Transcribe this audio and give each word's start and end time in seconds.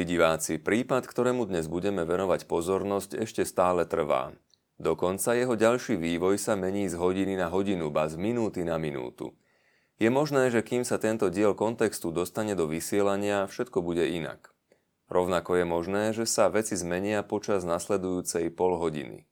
Milí 0.00 0.16
diváci, 0.16 0.56
prípad, 0.56 1.04
ktorému 1.04 1.44
dnes 1.44 1.68
budeme 1.68 2.08
venovať 2.08 2.48
pozornosť, 2.48 3.20
ešte 3.20 3.44
stále 3.44 3.84
trvá. 3.84 4.32
Dokonca 4.80 5.36
jeho 5.36 5.52
ďalší 5.60 6.00
vývoj 6.00 6.40
sa 6.40 6.56
mení 6.56 6.88
z 6.88 6.96
hodiny 6.96 7.36
na 7.36 7.52
hodinu, 7.52 7.92
ba 7.92 8.08
z 8.08 8.16
minúty 8.16 8.64
na 8.64 8.80
minútu. 8.80 9.36
Je 10.00 10.08
možné, 10.08 10.48
že 10.48 10.64
kým 10.64 10.88
sa 10.88 10.96
tento 10.96 11.28
diel 11.28 11.52
kontextu 11.52 12.16
dostane 12.16 12.56
do 12.56 12.64
vysielania, 12.64 13.44
všetko 13.44 13.84
bude 13.84 14.08
inak. 14.08 14.56
Rovnako 15.12 15.60
je 15.60 15.64
možné, 15.68 16.02
že 16.16 16.24
sa 16.24 16.48
veci 16.48 16.80
zmenia 16.80 17.20
počas 17.20 17.68
nasledujúcej 17.68 18.48
pol 18.56 18.80
hodiny. 18.80 19.28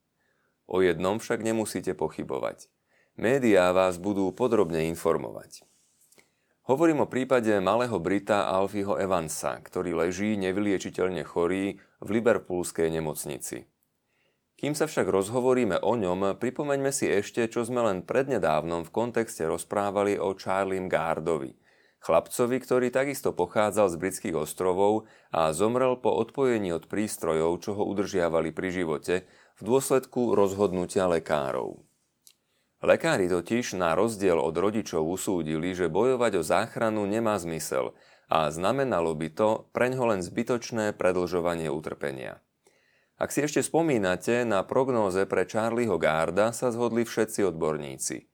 O 0.69 0.85
jednom 0.85 1.17
však 1.17 1.49
nemusíte 1.49 1.97
pochybovať. 1.97 2.69
Médiá 3.17 3.73
vás 3.73 3.97
budú 3.97 4.29
podrobne 4.37 4.85
informovať. 4.93 5.65
Hovorím 6.69 7.01
o 7.01 7.09
prípade 7.09 7.49
malého 7.65 7.97
Brita 7.97 8.45
Alfieho 8.45 9.01
Evansa, 9.01 9.57
ktorý 9.57 10.05
leží 10.05 10.37
nevyliečiteľne 10.37 11.25
chorý 11.25 11.81
v 12.05 12.09
Liverpoolskej 12.21 12.93
nemocnici. 12.93 13.65
Kým 14.53 14.77
sa 14.77 14.85
však 14.85 15.09
rozhovoríme 15.09 15.81
o 15.81 15.97
ňom, 15.97 16.37
pripomeňme 16.37 16.93
si 16.93 17.09
ešte, 17.09 17.49
čo 17.49 17.65
sme 17.65 17.81
len 17.89 18.05
prednedávnom 18.05 18.85
v 18.85 18.93
kontexte 18.93 19.49
rozprávali 19.49 20.21
o 20.21 20.37
Charliem 20.37 20.93
Gardovi, 20.93 21.57
chlapcovi, 22.05 22.61
ktorý 22.61 22.93
takisto 22.93 23.33
pochádzal 23.33 23.89
z 23.89 23.97
britských 23.97 24.37
ostrovov 24.37 25.09
a 25.33 25.49
zomrel 25.57 25.97
po 25.97 26.21
odpojení 26.21 26.77
od 26.77 26.85
prístrojov, 26.85 27.65
čo 27.65 27.81
ho 27.81 27.89
udržiavali 27.89 28.53
pri 28.53 28.69
živote, 28.77 29.25
v 29.57 29.63
dôsledku 29.65 30.37
rozhodnutia 30.37 31.09
lekárov. 31.09 31.88
Lekári 32.79 33.27
totiž 33.27 33.75
na 33.75 33.99
rozdiel 33.99 34.39
od 34.39 34.55
rodičov 34.55 35.03
usúdili, 35.03 35.75
že 35.75 35.91
bojovať 35.91 36.33
o 36.39 36.43
záchranu 36.47 37.11
nemá 37.11 37.35
zmysel 37.35 37.91
a 38.31 38.53
znamenalo 38.55 39.19
by 39.19 39.29
to 39.35 39.67
preňho 39.75 40.15
len 40.15 40.23
zbytočné 40.23 40.95
predlžovanie 40.95 41.67
utrpenia. 41.75 42.39
Ak 43.19 43.35
si 43.35 43.43
ešte 43.43 43.67
spomínate, 43.67 44.47
na 44.47 44.63
prognóze 44.63 45.27
pre 45.27 45.43
Charlieho 45.43 45.99
Garda 45.99 46.55
sa 46.55 46.71
zhodli 46.71 47.03
všetci 47.03 47.51
odborníci. 47.51 48.31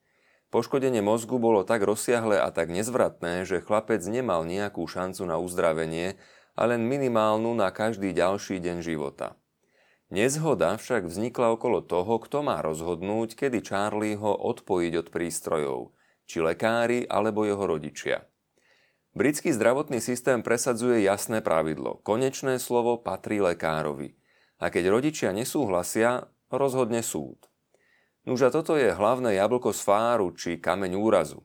Poškodenie 0.53 1.01
mozgu 1.01 1.41
bolo 1.41 1.65
tak 1.65 1.81
rozsiahle 1.81 2.37
a 2.37 2.53
tak 2.53 2.69
nezvratné, 2.69 3.49
že 3.49 3.65
chlapec 3.65 4.05
nemal 4.05 4.45
nejakú 4.45 4.85
šancu 4.85 5.25
na 5.25 5.41
uzdravenie 5.41 6.21
a 6.53 6.69
len 6.69 6.85
minimálnu 6.85 7.57
na 7.57 7.73
každý 7.73 8.13
ďalší 8.13 8.61
deň 8.61 8.85
života. 8.85 9.41
Nezhoda 10.15 10.79
však 10.79 11.11
vznikla 11.11 11.59
okolo 11.59 11.83
toho, 11.83 12.23
kto 12.23 12.47
má 12.47 12.63
rozhodnúť, 12.63 13.35
kedy 13.35 13.67
Charlieho 13.67 14.31
odpojiť 14.31 14.93
od 15.03 15.07
prístrojov, 15.11 15.79
či 16.31 16.39
lekári 16.39 17.03
alebo 17.11 17.43
jeho 17.43 17.67
rodičia. 17.67 18.23
Britský 19.19 19.51
zdravotný 19.51 19.99
systém 19.99 20.47
presadzuje 20.47 21.03
jasné 21.03 21.43
pravidlo. 21.43 21.99
Konečné 22.07 22.63
slovo 22.63 22.95
patrí 23.03 23.43
lekárovi– 23.43 24.15
a 24.65 24.71
keď 24.71 24.85
rodičia 24.91 25.31
nesúhlasia, 25.35 26.31
rozhodne 26.49 27.03
súd. 27.03 27.51
Nuž 28.25 28.49
toto 28.49 28.79
je 28.81 28.95
hlavné 28.95 29.37
jablko 29.37 29.77
z 29.77 29.81
fáru 29.85 30.33
či 30.33 30.57
kameň 30.57 30.97
úrazu. 30.97 31.45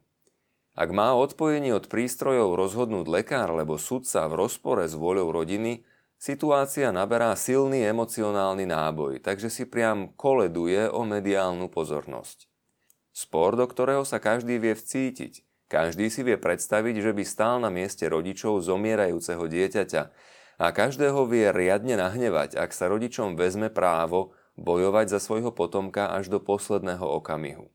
Ak 0.80 0.96
má 0.96 1.12
odpojenie 1.12 1.76
od 1.76 1.92
prístrojov 1.92 2.56
rozhodnúť 2.56 3.12
lekár 3.12 3.52
alebo 3.52 3.76
sudca 3.76 4.24
v 4.32 4.40
rozpore 4.40 4.88
s 4.88 4.96
voľou 4.96 5.36
rodiny, 5.36 5.84
situácia 6.20 6.92
naberá 6.92 7.32
silný 7.40 7.82
emocionálny 7.88 8.68
náboj, 8.68 9.24
takže 9.24 9.48
si 9.48 9.64
priam 9.64 10.12
koleduje 10.14 10.92
o 10.92 11.08
mediálnu 11.08 11.72
pozornosť. 11.72 12.52
Spor, 13.16 13.56
do 13.56 13.66
ktorého 13.66 14.04
sa 14.04 14.20
každý 14.20 14.60
vie 14.60 14.76
vcítiť. 14.76 15.48
Každý 15.70 16.10
si 16.12 16.22
vie 16.26 16.36
predstaviť, 16.36 16.96
že 17.00 17.12
by 17.14 17.24
stál 17.24 17.64
na 17.64 17.72
mieste 17.72 18.04
rodičov 18.10 18.60
zomierajúceho 18.66 19.46
dieťaťa 19.48 20.04
a 20.60 20.68
každého 20.76 21.24
vie 21.30 21.56
riadne 21.56 21.96
nahnevať, 21.96 22.60
ak 22.60 22.76
sa 22.76 22.92
rodičom 22.92 23.40
vezme 23.40 23.72
právo 23.72 24.36
bojovať 24.60 25.16
za 25.16 25.20
svojho 25.24 25.56
potomka 25.56 26.12
až 26.12 26.28
do 26.28 26.44
posledného 26.44 27.06
okamihu. 27.22 27.72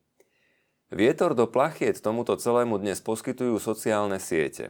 Vietor 0.93 1.33
do 1.33 1.49
plachiet 1.49 1.97
tomuto 1.97 2.37
celému 2.37 2.77
dnes 2.77 3.01
poskytujú 3.01 3.57
sociálne 3.57 4.21
siete. 4.21 4.69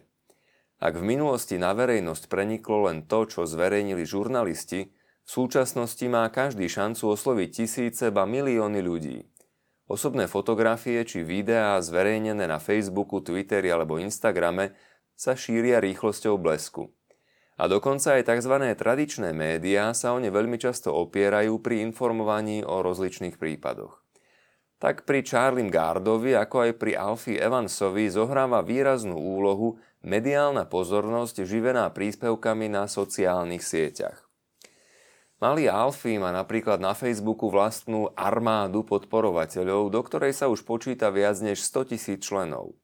Ak 0.80 1.00
v 1.00 1.08
minulosti 1.08 1.56
na 1.56 1.72
verejnosť 1.72 2.28
preniklo 2.28 2.92
len 2.92 3.08
to, 3.08 3.24
čo 3.24 3.48
zverejnili 3.48 4.04
žurnalisti, 4.04 4.92
v 5.26 5.30
súčasnosti 5.30 6.06
má 6.06 6.28
každý 6.30 6.68
šancu 6.70 7.16
osloviť 7.16 7.50
tisíce, 7.64 8.12
ba 8.12 8.28
milióny 8.28 8.80
ľudí. 8.84 9.26
Osobné 9.86 10.26
fotografie 10.26 11.02
či 11.06 11.22
videá 11.22 11.78
zverejnené 11.78 12.50
na 12.50 12.58
Facebooku, 12.58 13.22
Twitteri 13.22 13.70
alebo 13.70 14.02
Instagrame 14.02 14.74
sa 15.16 15.38
šíria 15.38 15.78
rýchlosťou 15.80 16.36
blesku. 16.42 16.92
A 17.56 17.72
dokonca 17.72 18.20
aj 18.20 18.28
tzv. 18.28 18.56
tradičné 18.76 19.32
médiá 19.32 19.96
sa 19.96 20.12
o 20.12 20.20
ne 20.20 20.28
veľmi 20.28 20.60
často 20.60 20.92
opierajú 20.92 21.64
pri 21.64 21.88
informovaní 21.88 22.68
o 22.68 22.84
rozličných 22.84 23.40
prípadoch. 23.40 24.04
Tak 24.76 25.08
pri 25.08 25.24
Charlie 25.24 25.72
Gardovi, 25.72 26.36
ako 26.36 26.68
aj 26.68 26.72
pri 26.76 27.00
Alfie 27.00 27.40
Evansovi 27.40 28.12
zohráva 28.12 28.60
výraznú 28.60 29.16
úlohu 29.16 29.80
mediálna 30.06 30.70
pozornosť 30.70 31.50
živená 31.50 31.90
príspevkami 31.90 32.70
na 32.70 32.86
sociálnych 32.86 33.66
sieťach. 33.66 34.22
Malý 35.42 35.68
Alfie 35.68 36.22
má 36.22 36.32
napríklad 36.32 36.80
na 36.80 36.96
Facebooku 36.96 37.52
vlastnú 37.52 38.14
armádu 38.16 38.88
podporovateľov, 38.88 39.92
do 39.92 40.02
ktorej 40.06 40.32
sa 40.32 40.48
už 40.48 40.64
počíta 40.64 41.12
viac 41.12 41.36
než 41.44 41.60
100 41.60 41.92
tisíc 41.92 42.24
členov. 42.24 42.78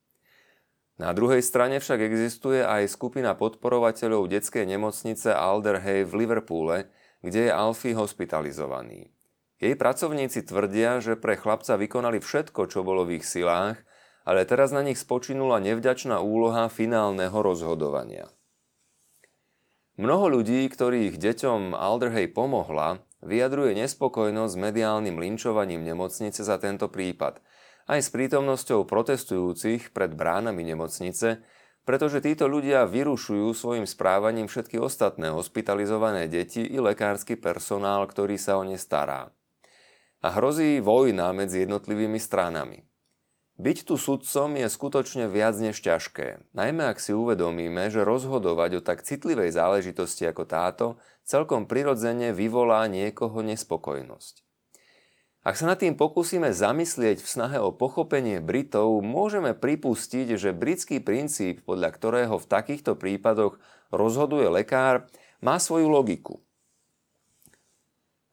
Na 0.99 1.15
druhej 1.15 1.39
strane 1.41 1.79
však 1.79 2.03
existuje 2.03 2.61
aj 2.61 2.91
skupina 2.91 3.37
podporovateľov 3.37 4.27
detskej 4.27 4.67
nemocnice 4.67 5.31
Alderhay 5.31 6.03
v 6.03 6.13
Liverpoole, 6.25 6.91
kde 7.23 7.47
je 7.47 7.51
Alfie 7.53 7.95
hospitalizovaný. 7.95 9.09
Jej 9.61 9.77
pracovníci 9.77 10.41
tvrdia, 10.43 10.99
že 10.99 11.15
pre 11.15 11.37
chlapca 11.37 11.77
vykonali 11.77 12.17
všetko, 12.17 12.65
čo 12.65 12.81
bolo 12.81 13.05
v 13.05 13.21
ich 13.21 13.25
silách, 13.25 13.79
ale 14.27 14.45
teraz 14.45 14.69
na 14.69 14.85
nich 14.85 15.01
spočinula 15.01 15.61
nevďačná 15.61 16.21
úloha 16.21 16.69
finálneho 16.69 17.35
rozhodovania. 17.35 18.29
Mnoho 19.99 20.41
ľudí, 20.41 20.65
ktorých 20.65 21.19
deťom 21.19 21.77
Alderhay 21.77 22.31
pomohla, 22.31 23.03
vyjadruje 23.21 23.77
nespokojnosť 23.85 24.53
s 24.55 24.61
mediálnym 24.61 25.17
linčovaním 25.19 25.85
nemocnice 25.85 26.41
za 26.41 26.57
tento 26.57 26.89
prípad– 26.89 27.37
aj 27.91 27.99
s 27.99 28.09
prítomnosťou 28.13 28.85
protestujúcich 28.85 29.91
pred 29.91 30.15
bránami 30.15 30.63
nemocnice, 30.63 31.41
pretože 31.81 32.21
títo 32.21 32.45
ľudia 32.45 32.85
vyrušujú 32.85 33.51
svojim 33.57 33.83
správaním 33.89 34.45
všetky 34.45 34.77
ostatné 34.77 35.33
hospitalizované 35.33 36.29
deti 36.29 36.61
i 36.61 36.77
lekársky 36.77 37.35
personál, 37.35 38.05
ktorý 38.05 38.37
sa 38.37 38.61
o 38.61 38.63
ne 38.63 38.77
stará. 38.77 39.33
A 40.21 40.27
hrozí 40.37 40.77
vojna 40.77 41.33
medzi 41.33 41.65
jednotlivými 41.65 42.21
stranami. 42.21 42.85
Byť 43.61 43.85
tu 43.85 43.93
sudcom 43.93 44.57
je 44.57 44.65
skutočne 44.65 45.29
viac 45.29 45.53
než 45.61 45.85
ťažké, 45.85 46.49
najmä 46.57 46.81
ak 46.89 46.97
si 46.97 47.13
uvedomíme, 47.13 47.93
že 47.93 48.01
rozhodovať 48.01 48.81
o 48.81 48.81
tak 48.81 49.05
citlivej 49.05 49.53
záležitosti 49.53 50.25
ako 50.25 50.49
táto 50.49 50.85
celkom 51.29 51.69
prirodzene 51.69 52.33
vyvolá 52.33 52.89
niekoho 52.89 53.45
nespokojnosť. 53.45 54.41
Ak 55.45 55.61
sa 55.61 55.69
nad 55.69 55.77
tým 55.77 55.93
pokúsime 55.93 56.49
zamyslieť 56.49 57.21
v 57.21 57.29
snahe 57.29 57.61
o 57.61 57.69
pochopenie 57.69 58.41
Britov, 58.41 58.97
môžeme 59.05 59.53
pripustiť, 59.53 60.41
že 60.41 60.57
britský 60.57 60.97
princíp, 60.97 61.61
podľa 61.61 61.93
ktorého 61.93 62.41
v 62.41 62.49
takýchto 62.49 62.97
prípadoch 62.97 63.61
rozhoduje 63.93 64.49
lekár, 64.49 65.05
má 65.37 65.61
svoju 65.61 65.85
logiku. 65.85 66.41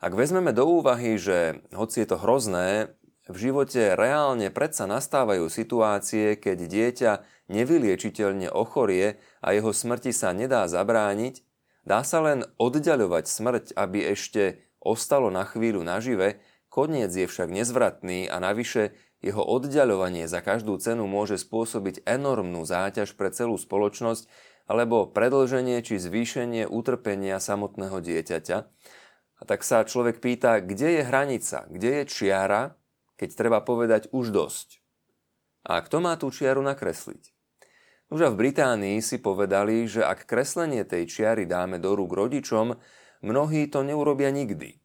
Ak 0.01 0.17
vezmeme 0.17 0.57
do 0.57 0.65
úvahy, 0.65 1.21
že 1.21 1.61
hoci 1.77 2.01
je 2.01 2.09
to 2.09 2.17
hrozné, 2.17 2.97
v 3.29 3.37
živote 3.37 3.93
reálne 3.93 4.49
predsa 4.49 4.89
nastávajú 4.89 5.53
situácie, 5.53 6.41
keď 6.41 6.59
dieťa 6.65 7.13
nevyliečiteľne 7.53 8.49
ochorie 8.49 9.21
a 9.45 9.53
jeho 9.53 9.73
smrti 9.73 10.17
sa 10.17 10.33
nedá 10.33 10.65
zabrániť, 10.65 11.45
dá 11.85 12.01
sa 12.01 12.25
len 12.25 12.49
oddaľovať 12.57 13.25
smrť, 13.29 13.65
aby 13.77 14.17
ešte 14.17 14.65
ostalo 14.81 15.29
na 15.29 15.45
chvíľu 15.45 15.85
nažive, 15.85 16.41
Koniec 16.69 17.11
je 17.11 17.25
však 17.25 17.49
nezvratný 17.49 18.29
a 18.29 18.37
navyše 18.39 18.93
jeho 19.25 19.43
oddialovanie 19.43 20.31
za 20.31 20.45
každú 20.45 20.79
cenu 20.79 21.11
môže 21.11 21.41
spôsobiť 21.41 22.07
enormnú 22.07 22.63
záťaž 22.63 23.19
pre 23.19 23.35
celú 23.35 23.59
spoločnosť 23.59 24.31
alebo 24.71 25.09
predlženie 25.11 25.81
či 25.83 25.99
zvýšenie 25.99 26.69
utrpenia 26.71 27.41
samotného 27.41 27.99
dieťaťa. 27.99 28.57
A 29.39 29.43
tak 29.43 29.67
sa 29.67 29.83
človek 29.83 30.23
pýta, 30.23 30.63
kde 30.63 31.01
je 31.01 31.03
hranica, 31.03 31.67
kde 31.67 31.91
je 31.99 32.05
čiara, 32.07 32.78
keď 33.19 33.29
treba 33.35 33.59
povedať 33.61 34.09
už 34.15 34.31
dosť. 34.31 34.81
A 35.67 35.83
kto 35.83 36.01
má 36.01 36.15
tú 36.17 36.31
čiaru 36.31 36.65
nakresliť? 36.65 37.35
Už 38.09 38.33
v 38.33 38.41
Británii 38.41 39.05
si 39.05 39.21
povedali, 39.21 39.85
že 39.85 40.01
ak 40.01 40.25
kreslenie 40.25 40.89
tej 40.89 41.05
čiary 41.05 41.45
dáme 41.45 41.77
do 41.77 41.93
rúk 41.93 42.17
rodičom, 42.17 42.81
mnohí 43.21 43.69
to 43.69 43.85
neurobia 43.85 44.33
nikdy. 44.33 44.81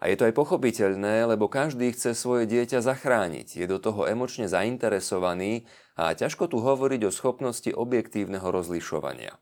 A 0.00 0.08
je 0.12 0.16
to 0.16 0.28
aj 0.28 0.36
pochopiteľné, 0.36 1.28
lebo 1.28 1.48
každý 1.48 1.92
chce 1.92 2.12
svoje 2.12 2.44
dieťa 2.48 2.84
zachrániť, 2.84 3.64
je 3.64 3.66
do 3.68 3.80
toho 3.80 4.08
emočne 4.08 4.48
zainteresovaný 4.48 5.68
a 5.96 6.12
ťažko 6.12 6.52
tu 6.52 6.60
hovoriť 6.60 7.00
o 7.08 7.12
schopnosti 7.12 7.68
objektívneho 7.68 8.48
rozlišovania. 8.48 9.36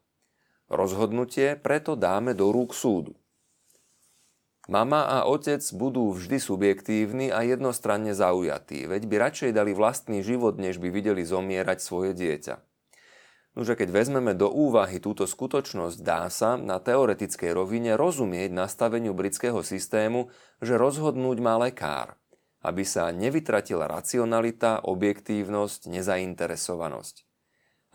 Rozhodnutie 0.67 1.59
preto 1.59 1.95
dáme 1.95 2.35
do 2.35 2.51
rúk 2.51 2.75
súdu. 2.75 3.15
Mama 4.69 5.09
a 5.09 5.25
otec 5.25 5.65
budú 5.73 6.13
vždy 6.13 6.37
subjektívni 6.37 7.33
a 7.33 7.41
jednostranne 7.41 8.13
zaujatí, 8.13 8.85
veď 8.85 9.03
by 9.09 9.17
radšej 9.17 9.51
dali 9.57 9.73
vlastný 9.73 10.21
život, 10.21 10.61
než 10.61 10.77
by 10.77 10.93
videli 10.93 11.25
zomierať 11.25 11.81
svoje 11.81 12.13
dieťa. 12.13 12.61
Nože 13.57 13.81
keď 13.81 13.89
vezmeme 13.89 14.37
do 14.37 14.53
úvahy 14.53 15.01
túto 15.01 15.25
skutočnosť, 15.25 16.05
dá 16.05 16.29
sa 16.29 16.61
na 16.61 16.85
teoretickej 16.85 17.57
rovine 17.57 17.97
rozumieť 17.97 18.53
nastaveniu 18.53 19.17
britského 19.17 19.65
systému, 19.65 20.29
že 20.61 20.77
rozhodnúť 20.77 21.39
má 21.41 21.57
lekár, 21.57 22.21
aby 22.61 22.85
sa 22.85 23.09
nevytratila 23.09 23.89
racionalita, 23.89 24.85
objektívnosť, 24.85 25.89
nezainteresovanosť. 25.89 27.25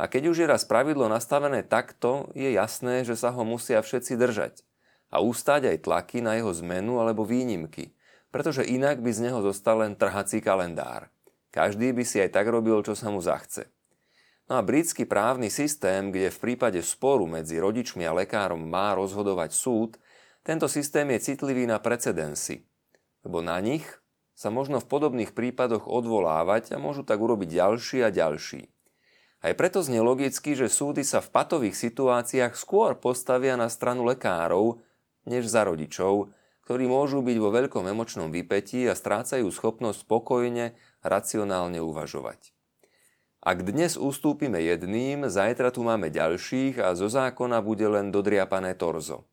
A 0.02 0.10
keď 0.10 0.24
už 0.26 0.36
je 0.42 0.48
raz 0.50 0.66
pravidlo 0.66 1.06
nastavené 1.06 1.62
takto, 1.62 2.34
je 2.34 2.50
jasné, 2.50 3.06
že 3.06 3.14
sa 3.14 3.30
ho 3.30 3.46
musia 3.46 3.78
všetci 3.78 4.18
držať– 4.18 4.54
a 5.14 5.22
ústať 5.22 5.70
aj 5.70 5.86
tlaky 5.86 6.26
na 6.26 6.34
jeho 6.42 6.50
zmenu 6.66 6.98
alebo 6.98 7.22
výnimky, 7.22 7.94
pretože 8.34 8.66
inak 8.66 8.98
by 9.06 9.14
z 9.14 9.30
neho 9.30 9.46
zostal 9.46 9.86
len 9.86 9.94
trhací 9.94 10.42
kalendár. 10.42 11.14
Každý 11.54 11.94
by 11.94 12.02
si 12.02 12.18
aj 12.18 12.34
tak 12.34 12.50
robil, 12.50 12.82
čo 12.82 12.98
sa 12.98 13.14
mu 13.14 13.22
zachce. 13.22 13.70
No 14.50 14.58
a 14.58 14.66
britský 14.66 15.06
právny 15.06 15.54
systém, 15.54 16.10
kde 16.10 16.34
v 16.34 16.42
prípade 16.42 16.82
sporu 16.82 17.30
medzi 17.30 17.62
rodičmi 17.62 18.02
a 18.10 18.18
lekárom 18.18 18.60
má 18.60 18.98
rozhodovať 18.98 19.54
súd, 19.54 20.02
tento 20.42 20.66
systém 20.66 21.08
je 21.14 21.32
citlivý 21.32 21.70
na 21.70 21.78
precedensy, 21.78 22.66
lebo 23.22 23.40
na 23.40 23.62
nich 23.62 23.86
sa 24.34 24.50
možno 24.50 24.82
v 24.82 24.90
podobných 24.90 25.32
prípadoch 25.32 25.86
odvolávať 25.88 26.74
a 26.74 26.82
môžu 26.82 27.06
tak 27.06 27.22
urobiť 27.22 27.54
ďalší 27.54 28.04
a 28.04 28.10
ďalší. 28.10 28.68
Aj 29.44 29.54
preto 29.54 29.80
znie 29.86 30.02
logicky, 30.02 30.58
že 30.58 30.72
súdy 30.72 31.06
sa 31.06 31.22
v 31.22 31.32
patových 31.32 31.78
situáciách 31.78 32.58
skôr 32.58 32.98
postavia 32.98 33.56
na 33.56 33.70
stranu 33.70 34.04
lekárov, 34.08 34.82
než 35.28 35.48
za 35.48 35.68
rodičov, 35.68 36.32
ktorí 36.64 36.88
môžu 36.88 37.20
byť 37.20 37.38
vo 37.44 37.50
veľkom 37.52 37.86
emočnom 37.92 38.32
vypetí 38.32 38.88
a 38.88 38.96
strácajú 38.96 39.48
schopnosť 39.52 40.08
spokojne, 40.08 40.76
racionálne 41.04 41.84
uvažovať. 41.84 42.56
Ak 43.44 43.68
dnes 43.68 44.00
ustúpime 44.00 44.64
jedným, 44.64 45.28
zajtra 45.28 45.76
tu 45.76 45.84
máme 45.84 46.08
ďalších 46.08 46.80
a 46.80 46.96
zo 46.96 47.12
zákona 47.12 47.60
bude 47.60 47.84
len 47.92 48.08
dodriapané 48.08 48.80
torzo. 48.80 49.28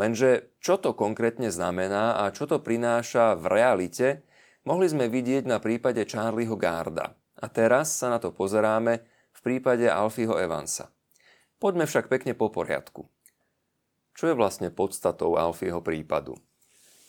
Lenže 0.00 0.56
čo 0.64 0.80
to 0.80 0.96
konkrétne 0.96 1.52
znamená 1.52 2.24
a 2.24 2.32
čo 2.32 2.48
to 2.48 2.64
prináša 2.64 3.36
v 3.36 3.52
realite, 3.52 4.24
mohli 4.64 4.88
sme 4.88 5.12
vidieť 5.12 5.44
na 5.44 5.60
prípade 5.60 6.00
Charlieho 6.08 6.56
Garda. 6.56 7.12
A 7.36 7.52
teraz 7.52 7.92
sa 7.92 8.08
na 8.08 8.16
to 8.16 8.32
pozeráme 8.32 9.04
v 9.36 9.40
prípade 9.44 9.84
Alfieho 9.84 10.40
Evansa. 10.40 10.88
Poďme 11.60 11.84
však 11.84 12.08
pekne 12.08 12.32
po 12.32 12.48
poriadku. 12.48 13.11
Čo 14.12 14.32
je 14.32 14.38
vlastne 14.38 14.68
podstatou 14.68 15.40
Alfieho 15.40 15.80
prípadu? 15.80 16.36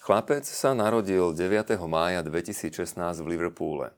Chlapec 0.04 0.44
sa 0.44 0.76
narodil 0.76 1.32
9. 1.32 1.80
mája 1.88 2.20
2016 2.28 3.00
v 3.24 3.28
Liverpoole. 3.28 3.96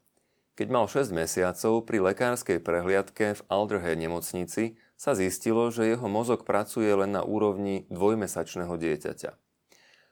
Keď 0.55 0.67
mal 0.69 0.85
6 0.87 1.11
mesiacov, 1.11 1.83
pri 1.83 1.99
lekárskej 1.99 2.63
prehliadke 2.63 3.35
v 3.35 3.41
Alderhead 3.49 3.97
nemocnici 3.97 4.79
sa 4.95 5.11
zistilo, 5.11 5.67
že 5.67 5.89
jeho 5.89 6.07
mozog 6.07 6.47
pracuje 6.47 6.87
len 6.93 7.11
na 7.11 7.27
úrovni 7.27 7.83
dvojmesačného 7.91 8.77
dieťaťa. 8.79 9.33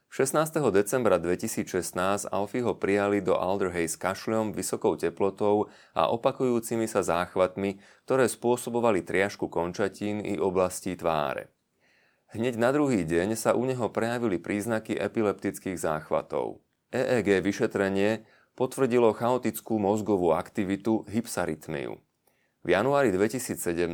16. 0.09 0.33
decembra 0.73 1.17
2016 1.21 2.29
Alfieho 2.29 2.73
prijali 2.77 3.21
do 3.21 3.33
Alderhay 3.33 3.85
s 3.85 3.97
kašľom, 3.97 4.53
vysokou 4.53 4.93
teplotou 4.93 5.71
a 5.93 6.09
opakujúcimi 6.09 6.85
sa 6.85 7.01
záchvatmi, 7.01 7.81
ktoré 8.05 8.29
spôsobovali 8.29 9.01
triažku 9.01 9.49
končatín 9.49 10.21
i 10.21 10.37
oblastí 10.37 10.93
tváre. 10.93 11.52
Hneď 12.33 12.57
na 12.57 12.73
druhý 12.73 13.05
deň 13.05 13.37
sa 13.37 13.53
u 13.53 13.61
neho 13.61 13.93
prejavili 13.93 14.41
príznaky 14.41 14.97
epileptických 14.97 15.77
záchvatov. 15.77 16.65
EEG 16.89 17.45
vyšetrenie 17.45 18.25
potvrdilo 18.57 19.13
chaotickú 19.13 19.77
mozgovú 19.77 20.33
aktivitu 20.33 21.05
hypsarytmiu. 21.13 22.01
V 22.65 22.67
januári 22.73 23.13
2017 23.13 23.85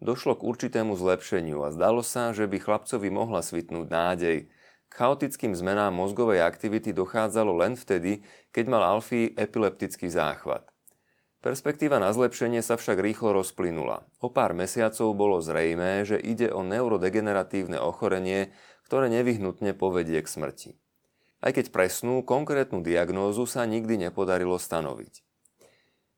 došlo 0.00 0.40
k 0.40 0.46
určitému 0.48 0.96
zlepšeniu 0.96 1.60
a 1.60 1.68
zdalo 1.68 2.00
sa, 2.00 2.32
že 2.32 2.48
by 2.48 2.56
chlapcovi 2.56 3.12
mohla 3.12 3.44
svitnúť 3.44 3.84
nádej. 3.92 4.48
K 4.88 4.92
chaotickým 4.92 5.52
zmenám 5.52 5.92
mozgovej 5.92 6.40
aktivity 6.40 6.96
dochádzalo 6.96 7.52
len 7.52 7.76
vtedy, 7.76 8.24
keď 8.48 8.64
mal 8.64 8.96
Alfie 8.96 9.36
epileptický 9.36 10.08
záchvat. 10.08 10.64
Perspektíva 11.38 12.02
na 12.02 12.10
zlepšenie 12.10 12.66
sa 12.66 12.74
však 12.74 12.98
rýchlo 12.98 13.30
rozplynula. 13.30 14.02
O 14.18 14.26
pár 14.26 14.58
mesiacov 14.58 15.14
bolo 15.14 15.38
zrejmé, 15.38 16.02
že 16.02 16.18
ide 16.18 16.50
o 16.50 16.66
neurodegeneratívne 16.66 17.78
ochorenie, 17.78 18.50
ktoré 18.90 19.06
nevyhnutne 19.06 19.70
povedie 19.78 20.18
k 20.18 20.26
smrti. 20.26 20.70
Aj 21.38 21.54
keď 21.54 21.70
presnú, 21.70 22.26
konkrétnu 22.26 22.82
diagnózu 22.82 23.46
sa 23.46 23.62
nikdy 23.62 24.10
nepodarilo 24.10 24.58
stanoviť. 24.58 25.22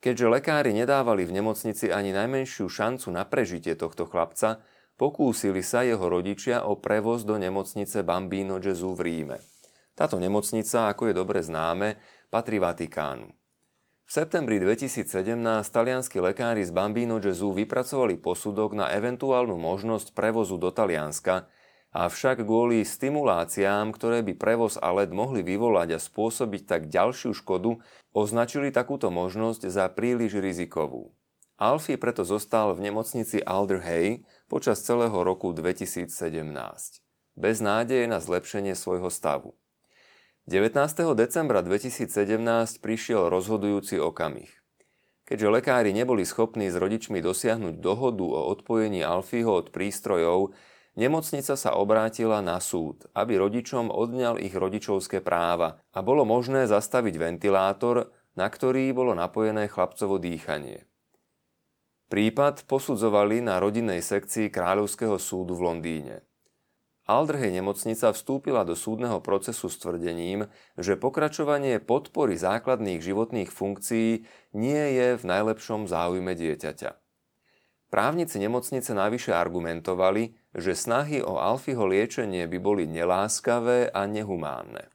Keďže 0.01 0.33
lekári 0.33 0.73
nedávali 0.73 1.29
v 1.29 1.37
nemocnici 1.37 1.93
ani 1.93 2.17
najmenšiu 2.17 2.73
šancu 2.73 3.13
na 3.13 3.29
prežitie 3.29 3.77
tohto 3.77 4.09
chlapca, 4.09 4.65
pokúsili 4.97 5.61
sa 5.61 5.85
jeho 5.85 6.09
rodičia 6.09 6.65
o 6.65 6.81
prevoz 6.81 7.29
do 7.29 7.37
nemocnice 7.37 8.01
Bambino 8.01 8.57
Gesù 8.57 8.97
v 8.97 9.05
Ríme. 9.05 9.37
Táto 9.93 10.17
nemocnica, 10.17 10.89
ako 10.89 11.13
je 11.13 11.15
dobre 11.21 11.45
známe, 11.45 12.01
patrí 12.33 12.57
Vatikánu. 12.57 13.40
V 14.11 14.19
septembri 14.19 14.59
2017 14.59 15.39
talianskí 15.71 16.19
lekári 16.19 16.67
z 16.67 16.75
Bambino 16.75 17.23
Gesù 17.23 17.55
vypracovali 17.55 18.19
posudok 18.19 18.75
na 18.75 18.91
eventuálnu 18.91 19.55
možnosť 19.55 20.19
prevozu 20.19 20.59
do 20.59 20.75
Talianska, 20.75 21.47
avšak 21.95 22.43
kvôli 22.43 22.83
stimuláciám, 22.83 23.95
ktoré 23.95 24.27
by 24.27 24.35
prevoz 24.35 24.83
a 24.83 24.91
led 24.91 25.15
mohli 25.15 25.47
vyvolať 25.47 25.95
a 25.95 26.03
spôsobiť 26.03 26.63
tak 26.67 26.83
ďalšiu 26.91 27.39
škodu, 27.39 27.79
označili 28.11 28.75
takúto 28.75 29.15
možnosť 29.15 29.71
za 29.71 29.87
príliš 29.87 30.43
rizikovú. 30.43 31.15
Alfie 31.55 31.95
preto 31.95 32.27
zostal 32.27 32.75
v 32.75 32.91
nemocnici 32.91 33.39
Alderhay 33.47 34.27
počas 34.51 34.83
celého 34.83 35.23
roku 35.23 35.55
2017. 35.55 36.11
Bez 37.39 37.63
nádeje 37.63 38.11
na 38.11 38.19
zlepšenie 38.19 38.75
svojho 38.75 39.07
stavu. 39.07 39.55
19. 40.51 41.15
decembra 41.15 41.63
2017 41.63 42.11
prišiel 42.83 43.31
rozhodujúci 43.31 44.03
okamih. 44.03 44.51
Keďže 45.23 45.47
lekári 45.47 45.95
neboli 45.95 46.27
schopní 46.27 46.67
s 46.67 46.75
rodičmi 46.75 47.23
dosiahnuť 47.23 47.79
dohodu 47.79 48.27
o 48.27 48.51
odpojení 48.51 48.99
Alfího 49.07 49.47
od 49.47 49.71
prístrojov, 49.71 50.51
nemocnica 50.99 51.55
sa 51.55 51.79
obrátila 51.79 52.43
na 52.43 52.59
súd, 52.59 53.07
aby 53.15 53.39
rodičom 53.39 53.95
odňal 53.95 54.43
ich 54.43 54.51
rodičovské 54.51 55.23
práva 55.23 55.79
a 55.95 56.03
bolo 56.03 56.27
možné 56.27 56.67
zastaviť 56.67 57.15
ventilátor, 57.15 58.11
na 58.35 58.51
ktorý 58.51 58.91
bolo 58.91 59.15
napojené 59.15 59.71
chlapcovo 59.71 60.19
dýchanie. 60.19 60.83
Prípad 62.11 62.67
posudzovali 62.67 63.39
na 63.39 63.63
rodinnej 63.63 64.03
sekcii 64.03 64.51
Kráľovského 64.51 65.15
súdu 65.15 65.55
v 65.55 65.63
Londýne. 65.63 66.27
Aldrhej 67.11 67.51
nemocnica 67.51 68.15
vstúpila 68.15 68.63
do 68.63 68.79
súdneho 68.79 69.19
procesu 69.19 69.67
s 69.67 69.83
tvrdením, 69.83 70.47
že 70.79 70.95
pokračovanie 70.95 71.83
podpory 71.83 72.39
základných 72.39 73.03
životných 73.03 73.51
funkcií 73.51 74.23
nie 74.55 74.83
je 74.95 75.19
v 75.19 75.25
najlepšom 75.27 75.91
záujme 75.91 76.39
dieťaťa. 76.39 76.95
Právnici 77.91 78.39
nemocnice 78.39 78.95
navyše 78.95 79.35
argumentovali, 79.35 80.39
že 80.55 80.79
snahy 80.79 81.19
o 81.19 81.43
Alfieho 81.43 81.83
liečenie 81.91 82.47
by 82.47 82.59
boli 82.63 82.87
neláskavé 82.87 83.91
a 83.91 84.07
nehumánne. 84.07 84.87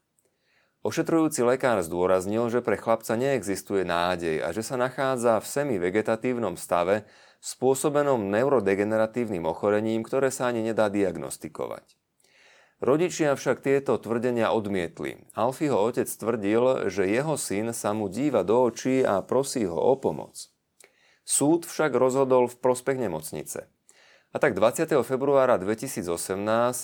Ošetrujúci 0.88 1.44
lekár 1.44 1.84
zdôraznil, 1.84 2.48
že 2.48 2.64
pre 2.64 2.80
chlapca 2.80 3.20
neexistuje 3.20 3.84
nádej 3.84 4.40
a 4.40 4.56
že 4.56 4.64
sa 4.64 4.80
nachádza 4.80 5.44
v 5.44 5.50
semi-vegetatívnom 5.52 6.56
stave 6.56 7.04
spôsobenom 7.44 8.32
neurodegeneratívnym 8.32 9.44
ochorením, 9.44 10.08
ktoré 10.08 10.32
sa 10.32 10.48
ani 10.48 10.64
nedá 10.64 10.88
diagnostikovať. 10.88 12.05
Rodičia 12.84 13.40
však 13.40 13.64
tieto 13.64 13.96
tvrdenia 13.96 14.52
odmietli. 14.52 15.24
Alfieho 15.32 15.80
otec 15.80 16.12
tvrdil, 16.12 16.92
že 16.92 17.08
jeho 17.08 17.40
syn 17.40 17.72
sa 17.72 17.96
mu 17.96 18.12
díva 18.12 18.44
do 18.44 18.68
očí 18.68 19.00
a 19.00 19.24
prosí 19.24 19.64
ho 19.64 19.80
o 19.80 19.96
pomoc. 19.96 20.52
Súd 21.24 21.64
však 21.64 21.96
rozhodol 21.96 22.52
v 22.52 22.60
prospech 22.60 23.00
nemocnice. 23.00 23.72
A 24.32 24.38
tak 24.38 24.52
20. 24.60 24.92
februára 25.08 25.56
2018 25.56 26.12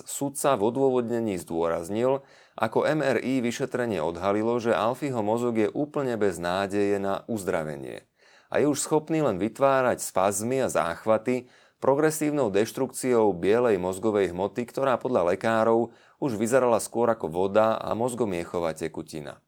súdca 0.07 0.55
v 0.55 0.61
odôvodnení 0.71 1.35
zdôraznil, 1.35 2.23
ako 2.55 2.87
MRI 2.87 3.43
vyšetrenie 3.43 3.99
odhalilo, 3.99 4.55
že 4.63 4.71
Alfieho 4.71 5.19
mozog 5.19 5.59
je 5.59 5.67
úplne 5.67 6.15
bez 6.15 6.39
nádeje 6.39 7.03
na 7.03 7.27
uzdravenie 7.27 8.07
a 8.51 8.59
je 8.59 8.67
už 8.67 8.83
schopný 8.83 9.23
len 9.23 9.39
vytvárať 9.39 10.03
spazmy 10.03 10.59
a 10.59 10.67
záchvaty, 10.67 11.47
progresívnou 11.81 12.53
deštrukciou 12.53 13.33
bielej 13.33 13.81
mozgovej 13.81 14.31
hmoty, 14.31 14.69
ktorá 14.69 15.01
podľa 15.01 15.33
lekárov 15.33 15.89
už 16.21 16.37
vyzerala 16.37 16.77
skôr 16.77 17.09
ako 17.09 17.27
voda 17.27 17.81
a 17.81 17.97
mozgomiechová 17.97 18.77
tekutina. 18.77 19.41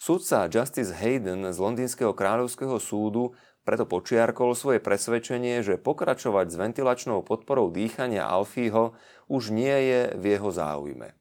Sudca 0.00 0.48
Justice 0.48 0.96
Hayden 0.96 1.44
z 1.52 1.58
Londýnskeho 1.60 2.16
kráľovského 2.16 2.80
súdu 2.80 3.36
preto 3.68 3.84
počiarkol 3.84 4.56
svoje 4.56 4.80
presvedčenie, 4.80 5.60
že 5.60 5.76
pokračovať 5.76 6.46
s 6.48 6.56
ventilačnou 6.56 7.20
podporou 7.20 7.68
dýchania 7.68 8.24
Alfího 8.24 8.96
už 9.28 9.52
nie 9.52 9.76
je 9.92 10.00
v 10.16 10.24
jeho 10.24 10.48
záujme. 10.48 11.12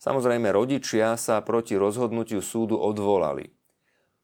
Samozrejme, 0.00 0.48
rodičia 0.48 1.18
sa 1.20 1.44
proti 1.44 1.76
rozhodnutiu 1.76 2.40
súdu 2.40 2.80
odvolali. 2.80 3.57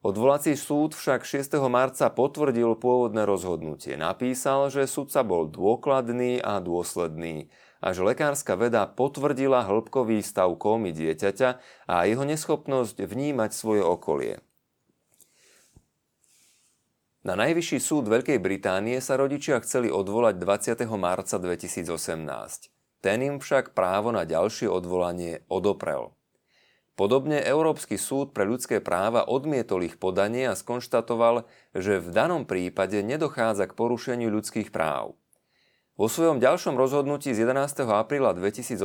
Odvolací 0.04 0.52
súd 0.52 0.92
však 0.92 1.24
6. 1.24 1.56
marca 1.72 2.12
potvrdil 2.12 2.76
pôvodné 2.76 3.24
rozhodnutie. 3.24 3.96
Napísal, 3.96 4.68
že 4.68 4.84
sudca 4.84 5.24
bol 5.24 5.48
dôkladný 5.48 6.44
a 6.44 6.60
dôsledný 6.60 7.48
a 7.80 7.96
že 7.96 8.04
lekárska 8.04 8.52
veda 8.60 8.84
potvrdila 8.84 9.64
hĺbkový 9.64 10.20
stav 10.20 10.52
kómy 10.60 10.92
dieťaťa 10.92 11.50
a 11.88 12.04
jeho 12.04 12.20
neschopnosť 12.20 13.00
vnímať 13.00 13.50
svoje 13.56 13.80
okolie. 13.80 14.44
Na 17.24 17.32
Najvyšší 17.40 17.80
súd 17.80 18.04
Veľkej 18.12 18.36
Británie 18.44 19.00
sa 19.00 19.16
rodičia 19.16 19.56
chceli 19.64 19.88
odvolať 19.88 20.36
20. 20.36 20.84
marca 21.00 21.40
2018. 21.40 21.88
Ten 23.00 23.18
im 23.24 23.36
však 23.40 23.72
právo 23.72 24.12
na 24.12 24.28
ďalšie 24.28 24.68
odvolanie 24.68 25.48
odoprel. 25.48 26.13
Podobne 26.94 27.42
Európsky 27.42 27.98
súd 27.98 28.30
pre 28.30 28.46
ľudské 28.46 28.78
práva 28.78 29.26
odmietol 29.26 29.82
ich 29.82 29.98
podanie 29.98 30.46
a 30.46 30.54
skonštatoval, 30.54 31.42
že 31.74 31.98
v 31.98 32.08
danom 32.14 32.46
prípade 32.46 33.02
nedochádza 33.02 33.66
k 33.66 33.74
porušeniu 33.74 34.30
ľudských 34.30 34.70
práv. 34.70 35.18
Vo 35.98 36.06
svojom 36.06 36.38
ďalšom 36.38 36.78
rozhodnutí 36.78 37.34
z 37.34 37.46
11. 37.50 37.86
apríla 37.86 38.34
2018 38.34 38.78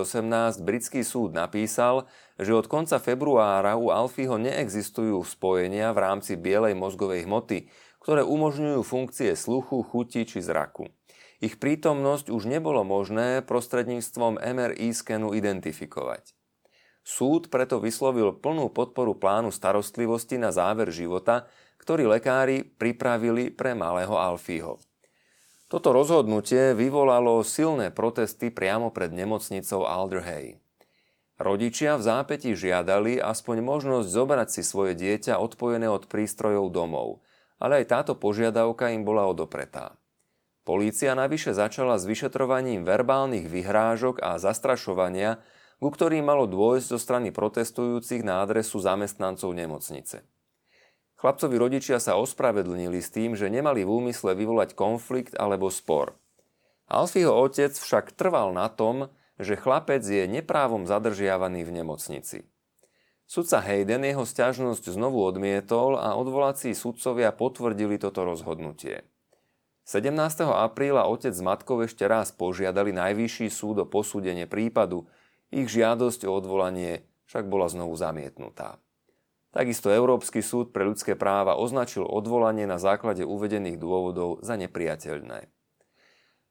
britský 0.61 1.01
súd 1.05 1.37
napísal, 1.37 2.09
že 2.41 2.53
od 2.53 2.65
konca 2.65 2.97
februára 2.97 3.77
u 3.77 3.93
Alfího 3.93 4.41
neexistujú 4.41 5.21
spojenia 5.25 5.93
v 5.93 6.01
rámci 6.05 6.33
bielej 6.33 6.73
mozgovej 6.73 7.29
hmoty, 7.29 7.69
ktoré 8.01 8.25
umožňujú 8.25 8.81
funkcie 8.85 9.33
sluchu, 9.37 9.85
chuti 9.85 10.25
či 10.25 10.41
zraku. 10.41 10.89
Ich 11.41 11.61
prítomnosť 11.61 12.33
už 12.33 12.45
nebolo 12.45 12.81
možné 12.81 13.45
prostredníctvom 13.45 14.41
MRI 14.41 14.93
skenu 14.93 15.33
identifikovať. 15.33 16.38
Súd 17.01 17.49
preto 17.49 17.81
vyslovil 17.81 18.35
plnú 18.35 18.69
podporu 18.69 19.17
plánu 19.17 19.49
starostlivosti 19.49 20.37
na 20.37 20.53
záver 20.53 20.93
života, 20.93 21.49
ktorý 21.79 22.11
lekári 22.11 22.63
pripravili 22.63 23.49
pre 23.49 23.73
malého 23.73 24.13
Alfího. 24.13 24.77
Toto 25.69 25.93
rozhodnutie 25.93 26.73
vyvolalo 26.73 27.45
silné 27.45 27.93
protesty 27.93 28.49
priamo 28.49 28.89
pred 28.89 29.13
nemocnicou 29.13 29.85
Alderhay. 29.85 30.57
Rodičia 31.39 31.95
v 31.95 32.03
zápäti 32.03 32.51
žiadali 32.51 33.21
aspoň 33.21 33.63
možnosť 33.63 34.07
zobrať 34.11 34.47
si 34.49 34.61
svoje 34.65 34.97
dieťa 34.97 35.39
odpojené 35.39 35.87
od 35.87 36.09
prístrojov 36.09 36.69
domov– 36.73 37.09
ale 37.59 37.83
aj 37.83 37.85
táto 37.91 38.13
požiadavka 38.15 38.89
im 38.95 39.03
bola 39.03 39.27
odopretá. 39.27 39.99
Polícia 40.63 41.11
navyše 41.13 41.51
začala 41.51 41.99
s 41.99 42.07
vyšetrovaním 42.07 42.87
verbálnych 42.87 43.51
vyhrážok 43.51 44.23
a 44.23 44.39
zastrašovania, 44.39 45.43
ku 45.79 45.87
ktorým 45.87 46.27
malo 46.27 46.45
dôjsť 46.45 46.87
zo 46.91 46.99
strany 46.99 47.31
protestujúcich 47.31 48.21
na 48.21 48.43
adresu 48.43 48.83
zamestnancov 48.83 49.55
nemocnice. 49.55 50.27
Chlapcovi 51.19 51.55
rodičia 51.59 51.99
sa 51.99 52.15
ospravedlnili 52.15 53.03
s 53.03 53.11
tým, 53.11 53.35
že 53.35 53.51
nemali 53.51 53.83
v 53.83 53.91
úmysle 53.91 54.35
vyvolať 54.35 54.71
konflikt 54.75 55.35
alebo 55.35 55.67
spor. 55.67 56.15
Alfieho 56.87 57.35
otec 57.35 57.75
však 57.75 58.15
trval 58.15 58.55
na 58.55 58.71
tom, 58.71 59.11
že 59.39 59.59
chlapec 59.59 60.03
je 60.03 60.27
neprávom 60.27 60.87
zadržiavaný 60.87 61.63
v 61.63 61.71
nemocnici. 61.83 62.37
Sudca 63.29 63.61
Hayden 63.61 64.03
jeho 64.03 64.25
stiažnosť 64.25 64.95
znovu 64.95 65.21
odmietol 65.21 66.01
a 66.01 66.17
odvolací 66.17 66.73
sudcovia 66.73 67.29
potvrdili 67.29 68.01
toto 68.01 68.25
rozhodnutie. 68.25 69.05
17. 69.85 70.15
apríla 70.49 71.05
otec 71.05 71.33
s 71.33 71.41
matkou 71.41 71.81
ešte 71.85 72.09
raz 72.09 72.33
požiadali 72.33 72.89
Najvyšší 72.89 73.53
súd 73.53 73.81
o 73.81 73.85
posúdenie 73.85 74.49
prípadu, 74.49 75.05
ich 75.49 75.67
žiadosť 75.69 76.25
o 76.25 76.33
odvolanie 76.33 77.05
však 77.29 77.45
bola 77.45 77.69
znovu 77.69 77.93
zamietnutá. 77.93 78.81
Takisto 79.49 79.89
Európsky 79.89 80.45
súd 80.45 80.69
pre 80.69 80.85
ľudské 80.85 81.17
práva 81.17 81.57
označil 81.57 82.05
odvolanie 82.05 82.69
na 82.69 82.77
základe 82.77 83.25
uvedených 83.25 83.81
dôvodov 83.81 84.41
za 84.45 84.53
nepriateľné. 84.57 85.49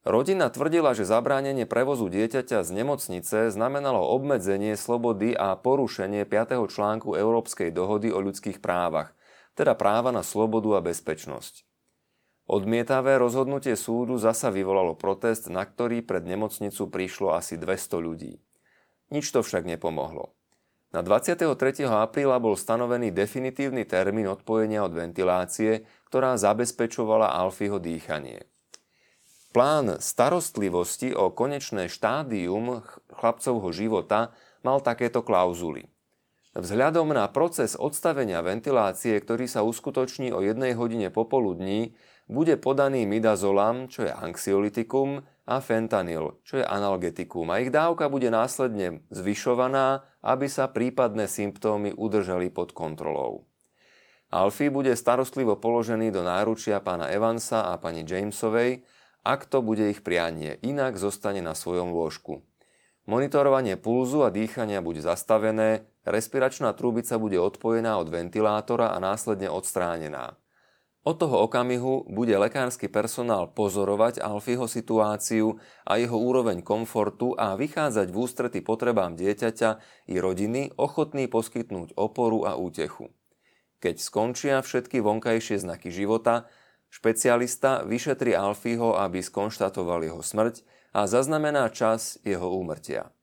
Rodina 0.07 0.51
tvrdila, 0.51 0.95
že 0.95 1.07
zabránenie 1.07 1.67
prevozu 1.67 2.11
dieťaťa 2.11 2.63
z 2.63 2.71
nemocnice 2.75 3.39
znamenalo 3.51 4.03
obmedzenie 4.03 4.79
slobody 4.79 5.35
a 5.35 5.59
porušenie 5.59 6.27
5. 6.27 6.65
článku 6.71 7.19
Európskej 7.19 7.75
dohody 7.75 8.15
o 8.15 8.23
ľudských 8.23 8.63
právach, 8.63 9.15
teda 9.59 9.75
práva 9.75 10.15
na 10.15 10.23
slobodu 10.23 10.79
a 10.79 10.81
bezpečnosť. 10.81 11.67
Odmietavé 12.49 13.21
rozhodnutie 13.21 13.77
súdu 13.77 14.17
zasa 14.17 14.49
vyvolalo 14.49 14.97
protest, 14.97 15.53
na 15.53 15.67
ktorý 15.67 16.01
pred 16.01 16.25
nemocnicu 16.25 16.89
prišlo 16.89 17.37
asi 17.37 17.61
200 17.61 18.01
ľudí. 18.01 18.41
Nič 19.09 19.33
to 19.33 19.41
však 19.41 19.65
nepomohlo. 19.65 20.37
Na 20.89 21.05
23. 21.05 21.53
apríla 21.85 22.41
bol 22.41 22.57
stanovený 22.57 23.13
definitívny 23.13 23.85
termín 23.85 24.25
odpojenia 24.33 24.81
od 24.89 24.97
ventilácie, 24.97 25.85
ktorá 26.09 26.41
zabezpečovala 26.41 27.29
Alfieho 27.29 27.77
dýchanie. 27.77 28.49
Plán 29.53 30.01
starostlivosti 30.01 31.13
o 31.13 31.29
konečné 31.33 31.93
štádium 31.93 32.85
chlapcovho 33.13 33.69
života 33.73 34.33
mal 34.65 34.81
takéto 34.81 35.21
klauzuly. 35.25 35.89
Vzhľadom 36.57 37.13
na 37.13 37.29
proces 37.29 37.77
odstavenia 37.77 38.41
ventilácie, 38.41 39.17
ktorý 39.21 39.45
sa 39.45 39.65
uskutoční 39.65 40.33
o 40.33 40.41
jednej 40.41 40.73
hodine 40.73 41.13
popoludní, 41.13 41.97
bude 42.29 42.57
podaný 42.61 43.09
midazolam, 43.09 43.89
čo 43.89 44.09
je 44.09 44.13
anxiolitikum, 44.13 45.25
a 45.49 45.65
fentanyl, 45.65 46.37
čo 46.45 46.61
je 46.61 46.65
analgetikum. 46.69 47.49
A 47.49 47.65
ich 47.65 47.73
dávka 47.73 48.13
bude 48.13 48.29
následne 48.29 49.01
zvyšovaná, 49.09 50.05
aby 50.21 50.45
sa 50.45 50.69
prípadné 50.69 51.25
symptómy 51.25 51.97
udržali 51.97 52.53
pod 52.53 52.77
kontrolou. 52.77 53.49
Alfie 54.29 54.69
bude 54.69 54.93
starostlivo 54.93 55.57
položený 55.57 56.13
do 56.13 56.21
náručia 56.21 56.85
pána 56.85 57.09
Evansa 57.09 57.73
a 57.73 57.81
pani 57.81 58.05
Jamesovej, 58.05 58.85
ak 59.25 59.49
to 59.49 59.65
bude 59.65 59.89
ich 59.89 60.05
prianie, 60.05 60.61
inak 60.61 61.01
zostane 61.01 61.41
na 61.41 61.57
svojom 61.57 61.97
lôžku. 61.97 62.45
Monitorovanie 63.09 63.81
pulzu 63.81 64.21
a 64.21 64.29
dýchania 64.29 64.85
bude 64.85 65.01
zastavené, 65.01 65.89
respiračná 66.05 66.77
trúbica 66.77 67.17
bude 67.17 67.41
odpojená 67.41 67.97
od 67.97 68.13
ventilátora 68.13 68.93
a 68.93 69.01
následne 69.01 69.49
odstránená. 69.49 70.37
Od 71.09 71.17
toho 71.17 71.49
okamihu 71.49 72.05
bude 72.05 72.37
lekársky 72.37 72.85
personál 72.93 73.49
pozorovať 73.49 74.21
Alfieho 74.21 74.69
situáciu 74.69 75.57
a 75.89 75.97
jeho 75.97 76.21
úroveň 76.21 76.61
komfortu 76.61 77.33
a 77.33 77.57
vychádzať 77.57 78.13
v 78.13 78.17
ústrety 78.21 78.61
potrebám 78.61 79.17
dieťaťa 79.17 79.71
i 80.13 80.21
rodiny 80.21 80.77
ochotný 80.77 81.25
poskytnúť 81.33 81.97
oporu 81.97 82.45
a 82.45 82.61
útechu. 82.61 83.09
Keď 83.81 83.97
skončia 83.97 84.61
všetky 84.61 85.01
vonkajšie 85.01 85.57
znaky 85.57 85.89
života, 85.89 86.45
Špecialista 86.93 87.89
vyšetri 87.89 88.37
Alfího, 88.37 88.93
aby 88.93 89.25
skonštatoval 89.25 90.05
jeho 90.05 90.21
smrť 90.21 90.61
a 90.93 91.09
zaznamená 91.09 91.73
čas 91.73 92.21
jeho 92.21 92.53
úmrtia. 92.53 93.17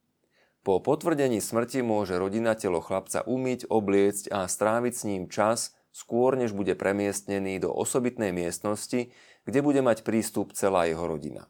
Po 0.65 0.81
potvrdení 0.81 1.37
smrti 1.37 1.85
môže 1.85 2.17
rodina 2.17 2.57
telo 2.57 2.81
chlapca 2.81 3.21
umyť, 3.29 3.69
obliecť 3.69 4.33
a 4.33 4.49
stráviť 4.49 4.93
s 4.97 5.03
ním 5.05 5.29
čas 5.29 5.77
skôr, 5.95 6.35
než 6.35 6.51
bude 6.51 6.75
premiestnený 6.75 7.63
do 7.63 7.71
osobitnej 7.71 8.35
miestnosti, 8.35 9.15
kde 9.47 9.59
bude 9.63 9.79
mať 9.79 10.03
prístup 10.03 10.51
celá 10.51 10.91
jeho 10.91 11.07
rodina. 11.07 11.47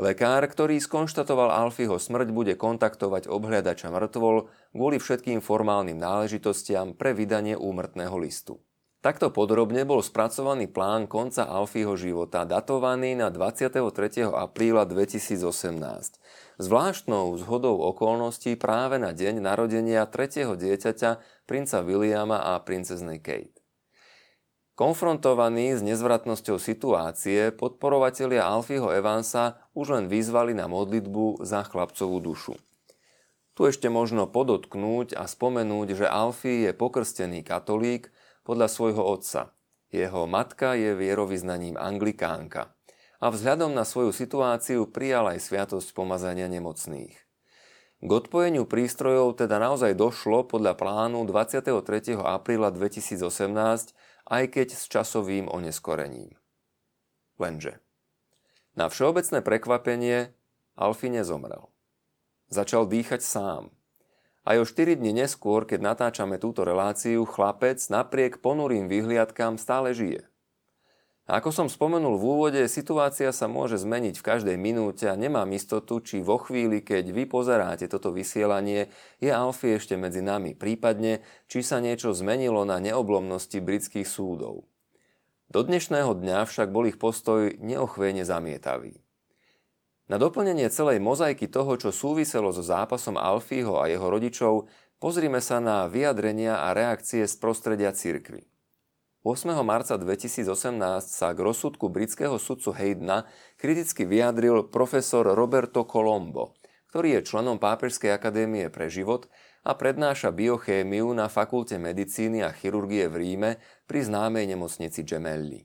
Lekár, 0.00 0.42
ktorý 0.42 0.80
skonštatoval 0.82 1.54
Alfieho 1.54 2.00
smrť, 2.00 2.34
bude 2.34 2.54
kontaktovať 2.58 3.30
obhľadača 3.30 3.94
mŕtvol 3.94 4.50
kvôli 4.74 4.98
všetkým 4.98 5.38
formálnym 5.38 5.94
náležitostiam 5.94 6.98
pre 6.98 7.14
vydanie 7.14 7.54
úmrtného 7.54 8.16
listu. 8.18 8.58
Takto 9.04 9.28
podrobne 9.28 9.84
bol 9.84 10.00
spracovaný 10.00 10.66
plán 10.66 11.04
konca 11.04 11.44
Alfího 11.44 11.92
života, 11.94 12.48
datovaný 12.48 13.12
na 13.12 13.28
23. 13.28 14.32
apríla 14.32 14.88
2018. 14.88 15.44
Zvláštnou 16.54 17.34
zhodou 17.34 17.82
okolností 17.82 18.54
práve 18.54 19.02
na 19.02 19.10
deň 19.10 19.42
narodenia 19.42 20.06
tretieho 20.06 20.54
dieťaťa 20.54 21.18
princa 21.50 21.82
Williama 21.82 22.38
a 22.38 22.62
princeznej 22.62 23.18
Kate. 23.18 23.58
Konfrontovaní 24.78 25.74
s 25.74 25.82
nezvratnosťou 25.82 26.58
situácie, 26.62 27.50
podporovatelia 27.54 28.46
Alfieho 28.46 28.90
Evansa 28.94 29.58
už 29.74 29.98
len 29.98 30.06
vyzvali 30.06 30.54
na 30.54 30.70
modlitbu 30.70 31.42
za 31.42 31.66
chlapcovú 31.66 32.22
dušu. 32.22 32.54
Tu 33.54 33.70
ešte 33.70 33.86
možno 33.86 34.26
podotknúť 34.30 35.14
a 35.14 35.30
spomenúť, 35.30 36.02
že 36.02 36.06
Alfie 36.10 36.70
je 36.70 36.72
pokrstený 36.74 37.46
katolík, 37.46 38.10
podľa 38.44 38.68
svojho 38.68 39.02
otca. 39.02 39.56
Jeho 39.88 40.28
matka 40.28 40.76
je 40.76 40.92
vierovýznaním 40.92 41.80
anglikánka 41.80 42.74
a 43.18 43.30
vzhľadom 43.30 43.74
na 43.74 43.86
svoju 43.86 44.10
situáciu 44.10 44.90
prijal 44.90 45.30
aj 45.34 45.44
sviatosť 45.46 45.94
pomazania 45.94 46.50
nemocných. 46.50 47.14
K 48.04 48.10
odpojeniu 48.10 48.68
prístrojov 48.68 49.40
teda 49.40 49.56
naozaj 49.56 49.96
došlo 49.96 50.44
podľa 50.44 50.76
plánu 50.76 51.24
23. 51.24 52.20
apríla 52.20 52.68
2018 52.68 53.96
aj 54.24 54.44
keď 54.52 54.68
s 54.76 54.84
časovým 54.88 55.48
oneskorením. 55.48 56.36
Lenže 57.40 57.80
na 58.74 58.90
všeobecné 58.90 59.38
prekvapenie 59.40 60.34
Alfie 60.74 61.12
nezomrel. 61.12 61.70
Začal 62.50 62.90
dýchať 62.90 63.22
sám. 63.22 63.70
Aj 64.44 64.60
o 64.60 64.66
4 64.66 65.00
dni 65.00 65.24
neskôr, 65.24 65.64
keď 65.64 65.94
natáčame 65.94 66.36
túto 66.36 66.66
reláciu, 66.66 67.24
chlapec 67.24 67.80
napriek 67.88 68.44
ponurým 68.44 68.90
vyhliadkám 68.90 69.56
stále 69.56 69.96
žije. 69.96 70.28
Ako 71.24 71.56
som 71.56 71.72
spomenul 71.72 72.20
v 72.20 72.24
úvode, 72.36 72.62
situácia 72.68 73.32
sa 73.32 73.48
môže 73.48 73.80
zmeniť 73.80 74.20
v 74.20 74.26
každej 74.28 74.56
minúte 74.60 75.08
a 75.08 75.16
nemám 75.16 75.48
istotu, 75.56 76.04
či 76.04 76.20
vo 76.20 76.36
chvíli, 76.36 76.84
keď 76.84 77.16
vy 77.16 77.24
pozeráte 77.24 77.88
toto 77.88 78.12
vysielanie, 78.12 78.92
je 79.24 79.32
Alfie 79.32 79.80
ešte 79.80 79.96
medzi 79.96 80.20
nami, 80.20 80.52
prípadne, 80.52 81.24
či 81.48 81.64
sa 81.64 81.80
niečo 81.80 82.12
zmenilo 82.12 82.68
na 82.68 82.76
neoblomnosti 82.76 83.56
britských 83.56 84.04
súdov. 84.04 84.68
Do 85.48 85.64
dnešného 85.64 86.12
dňa 86.12 86.44
však 86.44 86.68
bol 86.68 86.92
ich 86.92 87.00
postoj 87.00 87.56
neochvejne 87.56 88.28
zamietavý. 88.28 89.00
Na 90.12 90.20
doplnenie 90.20 90.68
celej 90.68 91.00
mozaiky 91.00 91.48
toho, 91.48 91.80
čo 91.80 91.88
súviselo 91.88 92.52
so 92.52 92.60
zápasom 92.60 93.16
Alfího 93.16 93.80
a 93.80 93.88
jeho 93.88 94.12
rodičov, 94.12 94.68
pozrime 95.00 95.40
sa 95.40 95.56
na 95.56 95.88
vyjadrenia 95.88 96.60
a 96.68 96.76
reakcie 96.76 97.24
z 97.24 97.32
prostredia 97.40 97.96
cirkvy. 97.96 98.44
8. 99.24 99.56
marca 99.64 99.96
2018 99.96 100.52
sa 101.00 101.32
k 101.32 101.38
rozsudku 101.40 101.88
britského 101.88 102.36
sudcu 102.36 102.76
Haydna 102.76 103.24
kriticky 103.56 104.04
vyjadril 104.04 104.68
profesor 104.68 105.24
Roberto 105.24 105.88
Colombo, 105.88 106.60
ktorý 106.92 107.16
je 107.16 107.32
členom 107.32 107.56
Pápežskej 107.56 108.12
akadémie 108.12 108.68
pre 108.68 108.92
život 108.92 109.32
a 109.64 109.72
prednáša 109.80 110.28
biochémiu 110.28 111.08
na 111.16 111.32
Fakulte 111.32 111.80
medicíny 111.80 112.44
a 112.44 112.52
chirurgie 112.52 113.08
v 113.08 113.16
Ríme 113.16 113.50
pri 113.88 114.04
známej 114.04 114.44
nemocnici 114.44 115.00
Gemelli. 115.08 115.64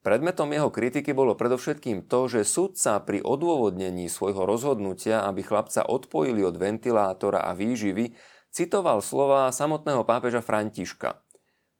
Predmetom 0.00 0.48
jeho 0.48 0.72
kritiky 0.72 1.12
bolo 1.12 1.36
predovšetkým 1.36 2.08
to, 2.08 2.32
že 2.32 2.48
sudca 2.48 2.96
pri 3.04 3.20
odôvodnení 3.20 4.08
svojho 4.08 4.48
rozhodnutia, 4.48 5.28
aby 5.28 5.44
chlapca 5.44 5.84
odpojili 5.84 6.40
od 6.40 6.56
ventilátora 6.56 7.44
a 7.44 7.52
výživy, 7.52 8.16
citoval 8.48 9.04
slova 9.04 9.52
samotného 9.52 10.08
pápeža 10.08 10.40
Františka– 10.40 11.20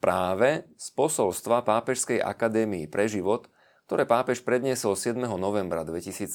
práve 0.05 0.69
z 0.77 0.93
posolstva 0.93 1.65
Pápežskej 1.65 2.21
akadémii 2.21 2.93
pre 2.93 3.09
život, 3.09 3.49
ktoré 3.89 4.05
pápež 4.05 4.45
predniesol 4.45 5.01
7. 5.01 5.17
novembra 5.41 5.81
2017. 5.81 6.29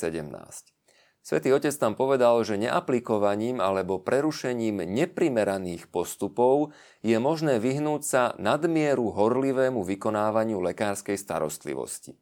Svetý 1.22 1.54
otec 1.54 1.70
tam 1.78 1.94
povedal, 1.94 2.42
že 2.42 2.58
neaplikovaním 2.58 3.62
alebo 3.62 4.02
prerušením 4.02 4.90
neprimeraných 4.90 5.86
postupov 5.94 6.74
je 7.06 7.14
možné 7.22 7.62
vyhnúť 7.62 8.02
sa 8.02 8.24
nadmieru 8.42 9.14
horlivému 9.14 9.86
vykonávaniu 9.86 10.58
lekárskej 10.66 11.22
starostlivosti. 11.22 12.18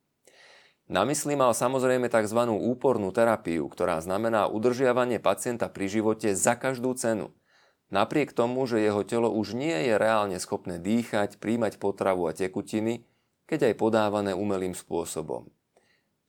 Na 0.92 1.08
mysli 1.08 1.39
mal 1.39 1.56
samozrejme 1.56 2.12
tzv. 2.12 2.44
úpornú 2.51 3.16
terapiu, 3.16 3.72
ktorá 3.72 4.04
znamená 4.04 4.51
udržiavanie 4.51 5.24
pacienta 5.24 5.72
pri 5.72 5.88
živote 5.88 6.36
za 6.36 6.60
každú 6.60 6.92
cenu– 7.00 7.32
Napriek 7.88 8.36
tomu, 8.36 8.67
že 8.67 8.84
jeho 8.84 9.08
telo 9.08 9.32
už 9.32 9.56
nie 9.56 9.88
je 9.88 9.96
reálne 9.96 10.36
schopné 10.44 10.75
dýchať, 10.75 11.39
príjmať 11.39 11.79
potravu 11.79 12.27
a 12.27 12.36
tekutiny, 12.36 13.08
keď 13.48 13.72
aj 13.72 13.79
podávané 13.79 14.32
umelým 14.36 14.75
spôsobom. 14.75 15.48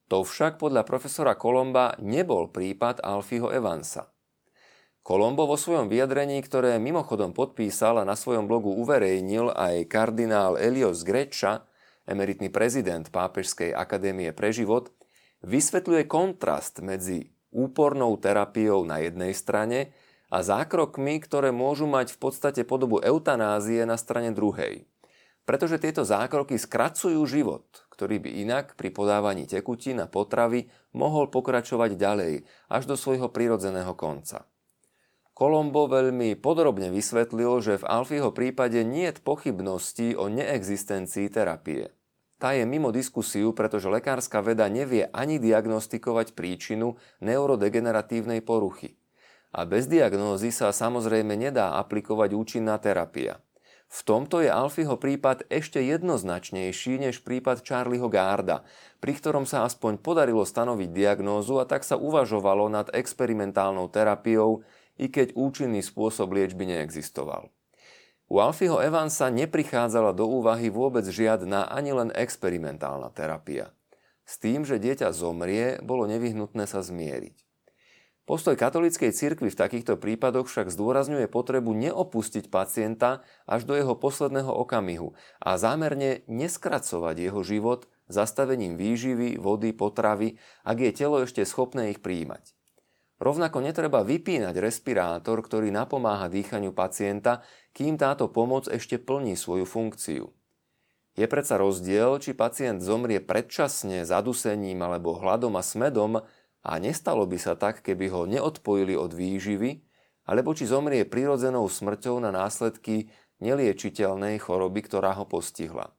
To 0.08 0.24
však 0.24 0.56
podľa 0.56 0.86
profesora 0.86 1.34
Kolomba 1.34 1.98
nebol 2.00 2.48
prípad 2.48 3.02
Alfieho 3.02 3.50
Evansa. 3.50 4.08
Kolombo 5.02 5.48
vo 5.48 5.56
svojom 5.56 5.88
vyjadrení, 5.88 6.40
ktoré 6.44 6.76
mimochodom 6.78 7.33
podpísal 7.33 8.00
a 8.00 8.09
na 8.09 8.14
svojom 8.14 8.44
blogu 8.44 8.72
uverejnil 8.72 9.52
aj 9.52 9.88
kardinál 9.88 10.61
Elios 10.61 11.00
Greča, 11.02 11.64
emeritný 12.09 12.48
prezident 12.48 13.09
Pápežskej 13.09 13.72
akadémie 13.74 14.33
pre 14.33 14.52
život, 14.52 14.92
vysvetľuje 15.44 16.09
kontrast 16.09 16.80
medzi 16.85 17.33
úpornou 17.52 18.16
terapiou 18.20 18.85
na 18.85 19.00
jednej 19.00 19.33
strane 19.33 19.92
a 20.28 20.44
zákrokmi, 20.44 21.24
ktoré 21.24 21.48
môžu 21.52 21.88
mať 21.88 22.12
v 22.12 22.18
podstate 22.20 22.62
podobu 22.68 23.00
eutanázie 23.00 23.88
na 23.88 23.96
strane 23.96 24.32
druhej. 24.36 24.84
Pretože 25.48 25.80
tieto 25.80 26.04
zákroky 26.04 26.60
skracujú 26.60 27.24
život, 27.24 27.64
ktorý 27.88 28.20
by 28.20 28.30
inak 28.44 28.76
pri 28.76 28.92
podávaní 28.92 29.48
tekutín 29.48 30.04
a 30.04 30.06
potravy 30.06 30.68
mohol 30.92 31.32
pokračovať 31.32 31.96
ďalej 31.96 32.44
až 32.68 32.82
do 32.84 33.00
svojho 33.00 33.32
prirodzeného 33.32 33.96
konca. 33.96 34.44
Kolombo 35.32 35.88
veľmi 35.88 36.36
podrobne 36.36 36.92
vysvetlil, 36.92 37.64
že 37.64 37.80
v 37.80 37.88
Alfieho 37.88 38.28
prípade 38.34 38.84
nie 38.84 39.08
je 39.08 39.22
pochybností 39.24 40.12
o 40.18 40.28
neexistencii 40.28 41.32
terapie. 41.32 41.94
Tá 42.36 42.52
je 42.52 42.68
mimo 42.68 42.92
diskusiu, 42.92 43.56
pretože 43.56 43.88
lekárska 43.88 44.44
veda 44.44 44.68
nevie 44.68 45.08
ani 45.14 45.40
diagnostikovať 45.40 46.36
príčinu 46.36 47.00
neurodegeneratívnej 47.24 48.44
poruchy 48.44 48.97
a 49.52 49.64
bez 49.64 49.88
diagnózy 49.88 50.52
sa 50.52 50.74
samozrejme 50.74 51.32
nedá 51.37 51.76
aplikovať 51.80 52.30
účinná 52.37 52.76
terapia. 52.76 53.40
V 53.88 54.04
tomto 54.04 54.44
je 54.44 54.52
Alfieho 54.52 55.00
prípad 55.00 55.48
ešte 55.48 55.80
jednoznačnejší 55.80 57.00
než 57.00 57.24
prípad 57.24 57.64
Charlieho 57.64 58.12
Garda, 58.12 58.61
pri 59.00 59.16
ktorom 59.16 59.48
sa 59.48 59.64
aspoň 59.64 60.04
podarilo 60.04 60.44
stanoviť 60.44 60.92
diagnózu 60.92 61.56
a 61.56 61.64
tak 61.64 61.88
sa 61.88 61.96
uvažovalo 61.96 62.68
nad 62.68 62.92
experimentálnou 62.92 63.88
terapiou, 63.88 64.61
i 65.00 65.08
keď 65.08 65.32
účinný 65.32 65.80
spôsob 65.80 66.37
liečby 66.37 66.68
neexistoval. 66.68 67.48
U 68.28 68.44
Alfieho 68.44 68.76
Evansa 68.84 69.32
neprichádzala 69.32 70.12
do 70.12 70.28
úvahy 70.28 70.68
vôbec 70.68 71.08
žiadna 71.08 71.72
ani 71.72 71.96
len 71.96 72.12
experimentálna 72.12 73.08
terapia. 73.16 73.72
S 74.28 74.37
tým, 74.37 74.68
že 74.68 74.76
dieťa 74.76 75.16
zomrie, 75.16 75.80
bolo 75.80 76.04
nevyhnutné 76.04 76.68
sa 76.68 76.84
zmieriť. 76.84 77.47
Postoj 78.28 78.60
katolíckej 78.60 79.16
cirkvi 79.16 79.48
v 79.48 79.56
takýchto 79.56 79.96
prípadoch 79.96 80.52
však 80.52 80.68
zdôrazňuje 80.68 81.32
potrebu 81.32 81.72
neopustiť 81.72 82.52
pacienta 82.52 83.24
až 83.48 83.64
do 83.64 83.72
jeho 83.72 83.96
posledného 83.96 84.52
okamihu 84.52 85.16
a 85.40 85.56
zámerne 85.56 86.28
neskracovať 86.28 87.16
jeho 87.24 87.40
život 87.40 87.88
zastavením 88.12 88.76
výživy, 88.76 89.40
vody, 89.40 89.72
potravy, 89.72 90.36
ak 90.60 90.76
je 90.76 90.90
telo 90.92 91.24
ešte 91.24 91.40
schopné 91.48 91.96
ich 91.96 92.04
príjmať. 92.04 92.52
Rovnako 93.16 93.64
netreba 93.64 94.04
vypínať 94.04 94.60
respirátor, 94.60 95.40
ktorý 95.40 95.72
napomáha 95.72 96.28
dýchaniu 96.28 96.76
pacienta, 96.76 97.40
kým 97.72 97.96
táto 97.96 98.28
pomoc 98.28 98.68
ešte 98.68 99.00
plní 99.00 99.40
svoju 99.40 99.64
funkciu. 99.64 100.28
Je 101.16 101.26
predsa 101.26 101.58
rozdiel, 101.58 102.20
či 102.22 102.36
pacient 102.36 102.78
zomrie 102.78 103.24
predčasne 103.24 104.04
zadusením 104.04 104.84
alebo 104.84 105.18
hladom 105.18 105.56
a 105.58 105.64
smedom, 105.64 106.22
a 106.62 106.79
nestalo 106.83 107.25
by 107.25 107.38
sa 107.38 107.55
tak, 107.55 107.83
keby 107.83 108.11
ho 108.11 108.27
neodpojili 108.27 108.99
od 108.99 109.14
výživy, 109.14 109.83
alebo 110.29 110.53
či 110.53 110.68
zomrie 110.68 111.09
prirodzenou 111.09 111.64
smrťou 111.66 112.21
na 112.21 112.29
následky 112.29 113.09
neliečiteľnej 113.40 114.37
choroby, 114.42 114.85
ktorá 114.85 115.16
ho 115.16 115.25
postihla. 115.25 115.94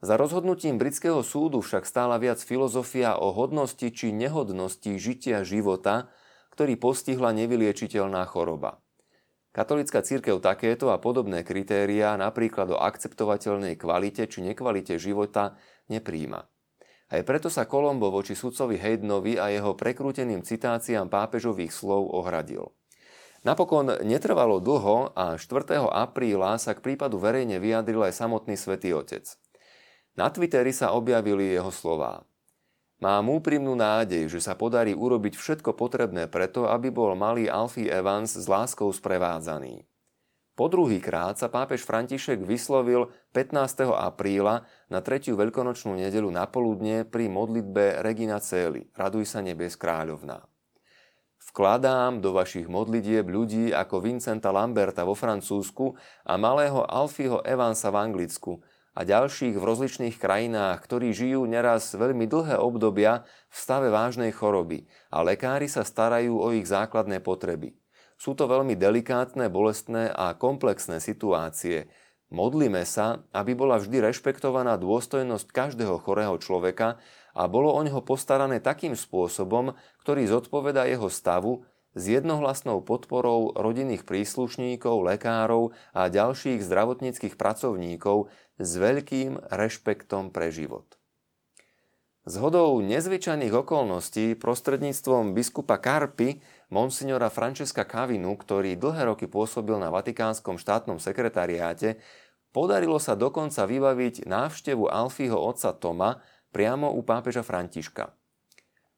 Za 0.00 0.16
rozhodnutím 0.16 0.80
britského 0.80 1.20
súdu 1.20 1.60
však 1.60 1.84
stála 1.84 2.16
viac 2.16 2.40
filozofia 2.40 3.20
o 3.20 3.36
hodnosti 3.36 3.84
či 3.92 4.16
nehodnosti 4.16 4.96
žitia 4.96 5.44
života, 5.44 6.08
ktorý 6.56 6.80
postihla 6.80 7.36
nevyliečiteľná 7.36 8.24
choroba. 8.24 8.80
Katolická 9.52 10.00
církev 10.00 10.40
takéto 10.40 10.88
a 10.94 10.96
podobné 10.96 11.44
kritériá 11.44 12.16
napríklad 12.16 12.72
o 12.72 12.78
akceptovateľnej 12.80 13.76
kvalite 13.76 14.24
či 14.24 14.46
nekvalite 14.46 14.96
života 14.96 15.58
nepríjma. 15.92 16.48
Aj 17.10 17.22
preto 17.26 17.50
sa 17.50 17.66
Kolombo 17.66 18.14
voči 18.14 18.38
sudcovi 18.38 18.78
Heydnovi 18.78 19.34
a 19.34 19.50
jeho 19.50 19.74
prekrúteným 19.74 20.46
citáciám 20.46 21.10
pápežových 21.10 21.74
slov 21.74 22.06
ohradil. 22.14 22.70
Napokon 23.42 23.98
netrvalo 24.06 24.62
dlho 24.62 25.10
a 25.18 25.34
4. 25.34 25.90
apríla 25.90 26.54
sa 26.62 26.70
k 26.76 26.84
prípadu 26.84 27.18
verejne 27.18 27.58
vyjadril 27.58 28.06
aj 28.06 28.14
samotný 28.14 28.54
svätý 28.54 28.94
Otec. 28.94 29.26
Na 30.14 30.30
Twitteri 30.30 30.70
sa 30.70 30.94
objavili 30.94 31.50
jeho 31.50 31.74
slová. 31.74 32.22
Mám 33.00 33.32
úprimnú 33.32 33.74
nádej, 33.74 34.28
že 34.30 34.44
sa 34.44 34.54
podarí 34.54 34.92
urobiť 34.92 35.34
všetko 35.34 35.72
potrebné 35.74 36.28
preto, 36.28 36.68
aby 36.68 36.92
bol 36.92 37.16
malý 37.16 37.48
Alfie 37.50 37.88
Evans 37.88 38.36
s 38.36 38.44
láskou 38.44 38.92
sprevádzaný. 38.92 39.89
Po 40.60 40.68
druhý 40.68 41.00
krát 41.00 41.40
sa 41.40 41.48
pápež 41.48 41.88
František 41.88 42.44
vyslovil 42.44 43.08
15. 43.32 43.96
apríla 43.96 44.68
na 44.92 45.00
tretiu 45.00 45.32
veľkonočnú 45.32 45.96
nedelu 45.96 46.28
na 46.28 46.44
poludne 46.44 47.08
pri 47.08 47.32
modlitbe 47.32 48.04
Regina 48.04 48.36
Cély, 48.44 48.92
Raduj 48.92 49.24
sa 49.24 49.40
nebes 49.40 49.72
kráľovná. 49.80 50.44
Vkladám 51.48 52.20
do 52.20 52.36
vašich 52.36 52.68
modlitieb 52.68 53.24
ľudí 53.24 53.72
ako 53.72 54.04
Vincenta 54.04 54.52
Lamberta 54.52 55.08
vo 55.08 55.16
Francúzsku 55.16 55.96
a 56.28 56.36
malého 56.36 56.84
Alfieho 56.84 57.40
Evansa 57.40 57.88
v 57.88 58.12
Anglicku 58.12 58.60
a 58.92 59.00
ďalších 59.00 59.56
v 59.56 59.64
rozličných 59.64 60.20
krajinách, 60.20 60.76
ktorí 60.84 61.16
žijú 61.16 61.40
neraz 61.48 61.96
veľmi 61.96 62.28
dlhé 62.28 62.60
obdobia 62.60 63.24
v 63.48 63.56
stave 63.56 63.88
vážnej 63.88 64.28
choroby 64.36 64.84
a 65.08 65.24
lekári 65.24 65.72
sa 65.72 65.88
starajú 65.88 66.36
o 66.36 66.52
ich 66.52 66.68
základné 66.68 67.24
potreby– 67.24 67.72
sú 68.20 68.36
to 68.36 68.44
veľmi 68.44 68.76
delikátne, 68.76 69.48
bolestné 69.48 70.12
a 70.12 70.36
komplexné 70.36 71.00
situácie. 71.00 71.88
Modlíme 72.28 72.84
sa, 72.84 73.24
aby 73.32 73.56
bola 73.56 73.80
vždy 73.80 74.12
rešpektovaná 74.12 74.76
dôstojnosť 74.76 75.48
každého 75.48 75.96
chorého 76.04 76.36
človeka 76.36 77.00
a 77.32 77.48
bolo 77.48 77.72
o 77.72 77.80
neho 77.80 78.04
postarané 78.04 78.60
takým 78.60 78.92
spôsobom, 78.92 79.72
ktorý 80.04 80.28
zodpoveda 80.28 80.84
jeho 80.84 81.08
stavu 81.08 81.64
s 81.96 82.06
jednohlasnou 82.06 82.84
podporou 82.84 83.56
rodinných 83.56 84.06
príslušníkov, 84.06 85.00
lekárov 85.00 85.74
a 85.90 86.06
ďalších 86.12 86.62
zdravotníckých 86.62 87.34
pracovníkov 87.34 88.30
s 88.60 88.70
veľkým 88.76 89.48
rešpektom 89.48 90.30
pre 90.30 90.52
život. 90.54 91.00
Zhodou 92.28 92.78
nezvyčajných 92.84 93.50
okolností 93.64 94.36
prostredníctvom 94.36 95.32
biskupa 95.32 95.80
Karpy, 95.80 96.44
monsignora 96.70 97.28
Francesca 97.28 97.82
Kavinu, 97.82 98.38
ktorý 98.38 98.78
dlhé 98.78 99.10
roky 99.10 99.26
pôsobil 99.26 99.76
na 99.76 99.90
Vatikánskom 99.90 100.56
štátnom 100.56 101.02
sekretariáte, 101.02 101.98
podarilo 102.54 102.96
sa 103.02 103.18
dokonca 103.18 103.66
vybaviť 103.66 104.24
návštevu 104.24 104.86
Alfího 104.86 105.36
otca 105.36 105.74
Toma 105.74 106.22
priamo 106.54 106.94
u 106.94 107.02
pápeža 107.02 107.42
Františka. 107.42 108.14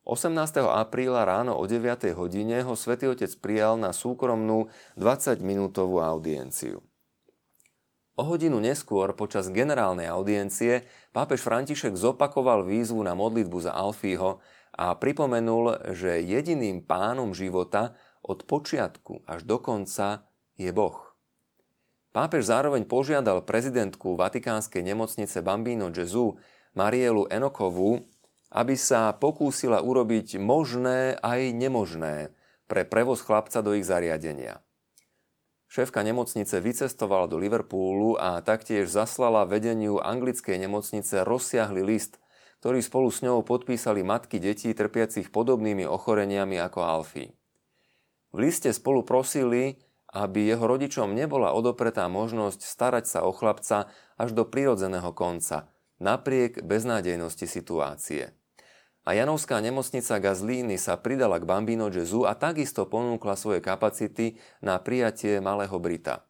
18. 0.05 0.35
apríla 0.67 1.23
ráno 1.23 1.55
o 1.55 1.65
9. 1.65 2.13
hodine 2.19 2.67
ho 2.67 2.75
svätý 2.75 3.07
Otec 3.07 3.31
prijal 3.39 3.79
na 3.79 3.95
súkromnú 3.95 4.67
20-minútovú 4.99 6.03
audienciu. 6.03 6.83
O 8.13 8.23
hodinu 8.29 8.59
neskôr, 8.59 9.15
počas 9.17 9.49
generálnej 9.49 10.11
audiencie, 10.11 10.85
pápež 11.15 11.41
František 11.47 11.97
zopakoval 11.97 12.67
výzvu 12.67 13.01
na 13.01 13.17
modlitbu 13.17 13.63
za 13.63 13.73
Alfího 13.73 14.43
a 14.73 14.97
pripomenul, 14.97 15.93
že 15.93 16.25
jediným 16.25 16.85
pánom 16.85 17.37
života 17.37 17.97
od 18.25 18.49
počiatku 18.49 19.29
až 19.29 19.45
do 19.45 19.61
konca 19.61 20.25
je 20.57 20.73
Boh. 20.73 21.13
Pápež 22.13 22.49
zároveň 22.49 22.85
požiadal 22.85 23.41
prezidentku 23.45 24.17
Vatikánskej 24.21 24.85
nemocnice 24.85 25.41
Bambino 25.41 25.89
Gesù 25.89 26.37
Marielu 26.77 27.25
Enokovú, 27.33 28.05
aby 28.53 28.77
sa 28.77 29.17
pokúsila 29.17 29.81
urobiť 29.81 30.37
možné 30.37 31.17
aj 31.25 31.41
nemožné 31.57 32.37
pre 32.69 32.85
prevoz 32.85 33.25
chlapca 33.25 33.65
do 33.65 33.73
ich 33.73 33.89
zariadenia. 33.89 34.61
Šéfka 35.73 36.05
nemocnice 36.05 36.61
vycestovala 36.61 37.25
do 37.33 37.41
Liverpoolu 37.41 38.21
a 38.21 38.45
taktiež 38.45 38.93
zaslala 38.93 39.49
vedeniu 39.49 39.97
anglickej 40.05 40.61
nemocnice 40.61 41.25
rozsiahly 41.25 41.81
list, 41.81 42.21
ktorý 42.63 42.79
spolu 42.79 43.11
s 43.11 43.27
ňou 43.27 43.43
podpísali 43.43 44.07
matky 44.07 44.39
detí 44.39 44.71
trpiacich 44.71 45.35
podobnými 45.35 45.83
ochoreniami 45.83 46.63
ako 46.63 46.81
Alfie. 46.87 47.35
V 48.31 48.39
liste 48.39 48.71
spolu 48.71 49.03
prosili, 49.03 49.83
aby 50.15 50.47
jeho 50.47 50.63
rodičom 50.63 51.11
nebola 51.11 51.51
odopretá 51.51 52.07
možnosť 52.07 52.63
starať 52.63 53.05
sa 53.11 53.19
o 53.27 53.35
chlapca 53.35 53.91
až 54.15 54.31
do 54.31 54.47
prirodzeného 54.47 55.11
konca, 55.11 55.67
napriek 55.99 56.63
beznádejnosti 56.63 57.51
situácie 57.51 58.31
a 59.03 59.19
Janovská 59.19 59.59
nemocnica 59.59 60.23
Gazlíny 60.23 60.79
sa 60.79 60.95
pridala 60.95 61.43
k 61.43 61.49
Bambino 61.49 61.91
Gesù 61.91 62.23
a 62.23 62.39
takisto 62.39 62.87
ponúkla 62.87 63.35
svoje 63.35 63.59
kapacity 63.59 64.39
na 64.63 64.79
prijatie 64.79 65.43
Malého 65.43 65.75
Brita. 65.83 66.23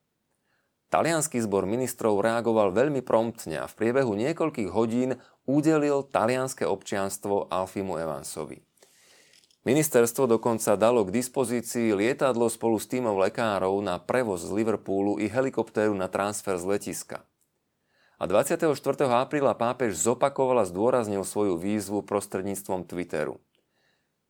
Talianský 0.93 1.41
zbor 1.41 1.65
ministrov 1.65 2.21
reagoval 2.21 2.69
veľmi 2.77 3.01
promptne 3.01 3.65
a 3.65 3.67
v 3.67 3.77
priebehu 3.81 4.13
niekoľkých 4.13 4.69
hodín 4.69 5.17
udelil 5.49 6.05
talianské 6.05 6.69
občianstvo 6.69 7.49
Alfimu 7.49 7.97
Evansovi. 7.97 8.61
Ministerstvo 9.65 10.29
dokonca 10.29 10.77
dalo 10.77 11.09
k 11.09 11.15
dispozícii 11.17 11.97
lietadlo 11.97 12.53
spolu 12.53 12.77
s 12.77 12.85
týmom 12.93 13.17
lekárov 13.17 13.73
na 13.81 13.97
prevoz 13.97 14.45
z 14.45 14.53
Liverpoolu 14.53 15.17
i 15.17 15.33
helikoptéru 15.33 15.97
na 15.97 16.13
transfer 16.13 16.61
z 16.61 16.69
letiska 16.69 17.25
a 18.23 18.31
24. 18.31 18.79
apríla 19.11 19.51
pápež 19.59 19.99
zopakoval 19.99 20.63
a 20.63 20.69
zdôraznil 20.71 21.27
svoju 21.27 21.59
výzvu 21.59 22.07
prostredníctvom 22.07 22.87
Twitteru. 22.87 23.43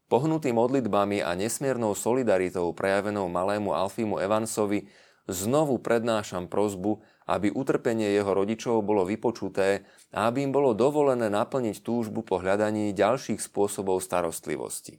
Pohnutý 0.09 0.49
modlitbami 0.57 1.21
a 1.21 1.37
nesmiernou 1.37 1.93
solidaritou 1.93 2.73
prejavenou 2.73 3.29
malému 3.29 3.77
Alfimu 3.77 4.17
Evansovi 4.17 4.89
znovu 5.31 5.79
prednášam 5.79 6.51
prozbu, 6.51 7.03
aby 7.27 7.55
utrpenie 7.55 8.11
jeho 8.15 8.33
rodičov 8.35 8.83
bolo 8.83 9.07
vypočuté 9.07 9.87
a 10.11 10.27
aby 10.31 10.47
im 10.47 10.53
bolo 10.55 10.75
dovolené 10.75 11.31
naplniť 11.31 11.83
túžbu 11.83 12.27
po 12.27 12.43
hľadaní 12.43 12.91
ďalších 12.97 13.39
spôsobov 13.39 14.03
starostlivosti. 14.03 14.99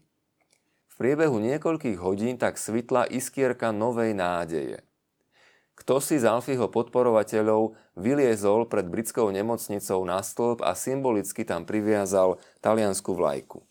V 0.91 0.93
priebehu 0.95 1.41
niekoľkých 1.41 1.97
hodín 1.99 2.37
tak 2.37 2.61
svitla 2.61 3.09
iskierka 3.09 3.73
novej 3.73 4.13
nádeje– 4.13 4.83
kto 5.73 5.97
si 5.97 6.21
z 6.21 6.29
Alfího 6.29 6.69
podporovateľov 6.69 7.73
vyliezol 7.97 8.69
pred 8.69 8.85
britskou 8.85 9.33
nemocnicou 9.33 10.05
na 10.05 10.21
stĺp 10.21 10.61
a 10.61 10.77
symbolicky 10.77 11.41
tam 11.41 11.65
priviazal 11.65 12.37
taliansku 12.61 13.09
vlajku. 13.09 13.65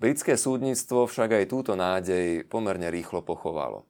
Britské 0.00 0.40
súdnictvo 0.40 1.04
však 1.04 1.36
aj 1.36 1.44
túto 1.52 1.76
nádej 1.76 2.48
pomerne 2.48 2.88
rýchlo 2.88 3.20
pochovalo. 3.20 3.84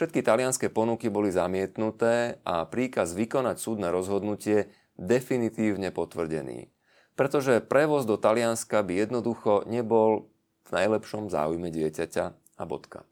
Všetky 0.00 0.24
talianské 0.24 0.72
ponuky 0.72 1.12
boli 1.12 1.28
zamietnuté 1.28 2.40
a 2.40 2.64
príkaz 2.64 3.12
vykonať 3.12 3.60
súdne 3.60 3.92
rozhodnutie 3.92 4.72
definitívne 4.96 5.92
potvrdený, 5.92 6.72
pretože 7.20 7.60
prevoz 7.60 8.08
do 8.08 8.16
Talianska 8.16 8.80
by 8.80 8.96
jednoducho 8.96 9.68
nebol 9.68 10.32
v 10.64 10.70
najlepšom 10.72 11.28
záujme 11.28 11.68
dieťaťa 11.68 12.24
a 12.32 12.62
bodka. 12.64 13.04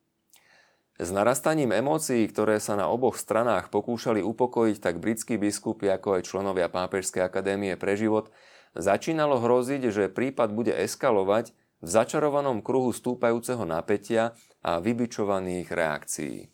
S 0.96 1.12
narastaním 1.12 1.76
emócií, 1.76 2.24
ktoré 2.24 2.56
sa 2.56 2.72
na 2.72 2.88
oboch 2.88 3.20
stranách 3.20 3.68
pokúšali 3.68 4.24
upokojiť 4.24 4.80
tak 4.80 4.96
britskí 4.96 5.36
biskupy 5.36 5.92
ako 5.92 6.16
aj 6.16 6.24
členovia 6.24 6.72
Pápežskej 6.72 7.20
akadémie 7.20 7.76
pre 7.76 8.00
život, 8.00 8.32
začínalo 8.72 9.36
hroziť, 9.44 9.92
že 9.92 10.08
prípad 10.08 10.56
bude 10.56 10.72
eskalovať 10.72 11.52
v 11.84 11.88
začarovanom 11.92 12.64
kruhu 12.64 12.96
stúpajúceho 12.96 13.68
napätia 13.68 14.32
a 14.64 14.80
vybičovaných 14.80 15.68
reakcií. 15.68 16.48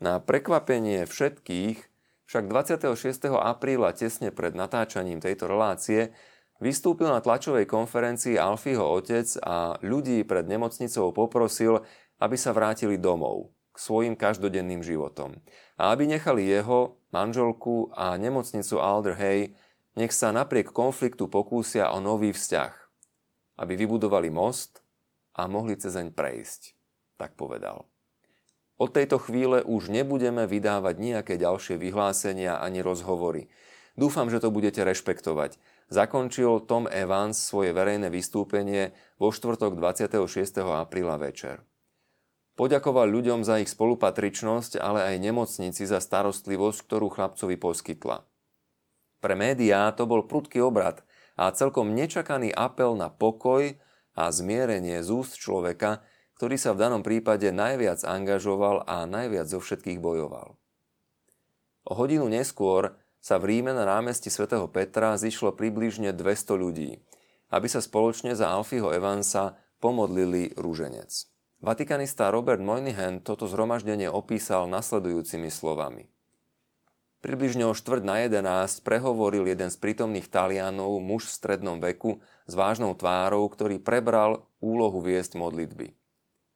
Na 0.00 0.16
prekvapenie 0.16 1.04
všetkých 1.04 1.76
však 2.24 2.44
26. 2.48 3.36
apríla 3.36 3.92
tesne 3.92 4.32
pred 4.32 4.56
natáčaním 4.56 5.20
tejto 5.20 5.44
relácie 5.44 6.16
vystúpil 6.56 7.12
na 7.12 7.20
tlačovej 7.20 7.68
konferencii 7.68 8.40
Alfího 8.40 8.80
otec 8.80 9.28
a 9.44 9.76
ľudí 9.84 10.24
pred 10.24 10.48
nemocnicou 10.48 11.12
poprosil, 11.12 11.84
aby 12.16 12.36
sa 12.40 12.56
vrátili 12.56 12.96
domov 12.96 13.52
k 13.74 13.76
svojim 13.76 14.16
každodenným 14.16 14.80
životom. 14.80 15.36
A 15.76 15.92
aby 15.92 16.08
nechali 16.08 16.48
jeho, 16.48 16.96
manželku 17.12 17.92
a 17.92 18.16
nemocnicu 18.16 18.80
Alder 18.80 19.20
Hay, 19.20 19.52
nech 20.00 20.16
sa 20.16 20.32
napriek 20.32 20.72
konfliktu 20.72 21.28
pokúsia 21.28 21.92
o 21.92 22.00
nový 22.00 22.32
vzťah. 22.32 22.72
Aby 23.60 23.84
vybudovali 23.84 24.32
most 24.32 24.80
a 25.36 25.44
mohli 25.44 25.76
cezeň 25.76 26.16
prejsť, 26.16 26.72
tak 27.20 27.36
povedal. 27.36 27.89
Od 28.80 28.88
tejto 28.96 29.20
chvíle 29.20 29.60
už 29.60 29.92
nebudeme 29.92 30.48
vydávať 30.48 30.96
nejaké 30.96 31.34
ďalšie 31.36 31.76
vyhlásenia 31.76 32.64
ani 32.64 32.80
rozhovory. 32.80 33.52
Dúfam, 33.92 34.32
že 34.32 34.40
to 34.40 34.48
budete 34.48 34.80
rešpektovať. 34.80 35.60
Zakončil 35.92 36.64
Tom 36.64 36.88
Evans 36.88 37.36
svoje 37.36 37.76
verejné 37.76 38.08
vystúpenie 38.08 38.96
vo 39.20 39.28
štvrtok 39.28 39.76
26. 39.76 40.64
apríla 40.64 41.20
večer. 41.20 41.60
Poďakoval 42.56 43.12
ľuďom 43.12 43.44
za 43.44 43.60
ich 43.60 43.68
spolupatričnosť, 43.68 44.80
ale 44.80 45.12
aj 45.12 45.16
nemocnici 45.28 45.84
za 45.84 46.00
starostlivosť, 46.00 46.78
ktorú 46.88 47.12
chlapcovi 47.12 47.60
poskytla. 47.60 48.24
Pre 49.20 49.34
médiá 49.36 49.92
to 49.92 50.08
bol 50.08 50.24
prudký 50.24 50.64
obrad 50.64 51.04
a 51.36 51.52
celkom 51.52 51.92
nečakaný 51.92 52.48
apel 52.48 52.96
na 52.96 53.12
pokoj 53.12 53.76
a 54.16 54.24
zmierenie 54.32 55.04
z 55.04 55.08
úst 55.12 55.36
človeka, 55.36 56.00
ktorý 56.40 56.56
sa 56.56 56.72
v 56.72 56.80
danom 56.88 57.04
prípade 57.04 57.52
najviac 57.52 58.00
angažoval 58.00 58.88
a 58.88 59.04
najviac 59.04 59.44
zo 59.44 59.60
všetkých 59.60 60.00
bojoval. 60.00 60.56
O 61.84 61.92
hodinu 61.92 62.32
neskôr 62.32 62.96
sa 63.20 63.36
v 63.36 63.52
Ríme 63.52 63.76
na 63.76 63.84
námestí 63.84 64.32
svätého 64.32 64.64
Petra 64.72 65.20
zišlo 65.20 65.52
približne 65.52 66.16
200 66.16 66.56
ľudí, 66.56 66.96
aby 67.52 67.68
sa 67.68 67.84
spoločne 67.84 68.32
za 68.32 68.48
Alfieho 68.56 68.88
Evansa 68.88 69.60
pomodlili 69.84 70.56
rúženec. 70.56 71.28
Vatikanista 71.60 72.32
Robert 72.32 72.64
Moynihan 72.64 73.20
toto 73.20 73.44
zhromaždenie 73.44 74.08
opísal 74.08 74.64
nasledujúcimi 74.72 75.52
slovami. 75.52 76.08
Približne 77.20 77.68
o 77.68 77.76
štvrť 77.76 78.00
na 78.00 78.16
11 78.24 78.80
prehovoril 78.80 79.44
jeden 79.44 79.68
z 79.68 79.76
prítomných 79.76 80.32
Talianov, 80.32 81.04
muž 81.04 81.28
v 81.28 81.36
strednom 81.36 81.84
veku, 81.84 82.24
s 82.48 82.56
vážnou 82.56 82.96
tvárou, 82.96 83.44
ktorý 83.44 83.76
prebral 83.76 84.48
úlohu 84.64 85.04
viesť 85.04 85.36
modlitby. 85.36 85.99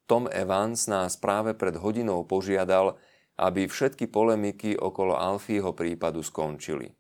Tom 0.04 0.28
Evans 0.28 0.84
nás 0.84 1.16
práve 1.16 1.56
pred 1.56 1.80
hodinou 1.80 2.28
požiadal, 2.28 3.00
aby 3.40 3.66
všetky 3.66 4.06
polemiky 4.06 4.76
okolo 4.76 5.16
Alfieho 5.16 5.72
prípadu 5.72 6.20
skončili. 6.20 6.92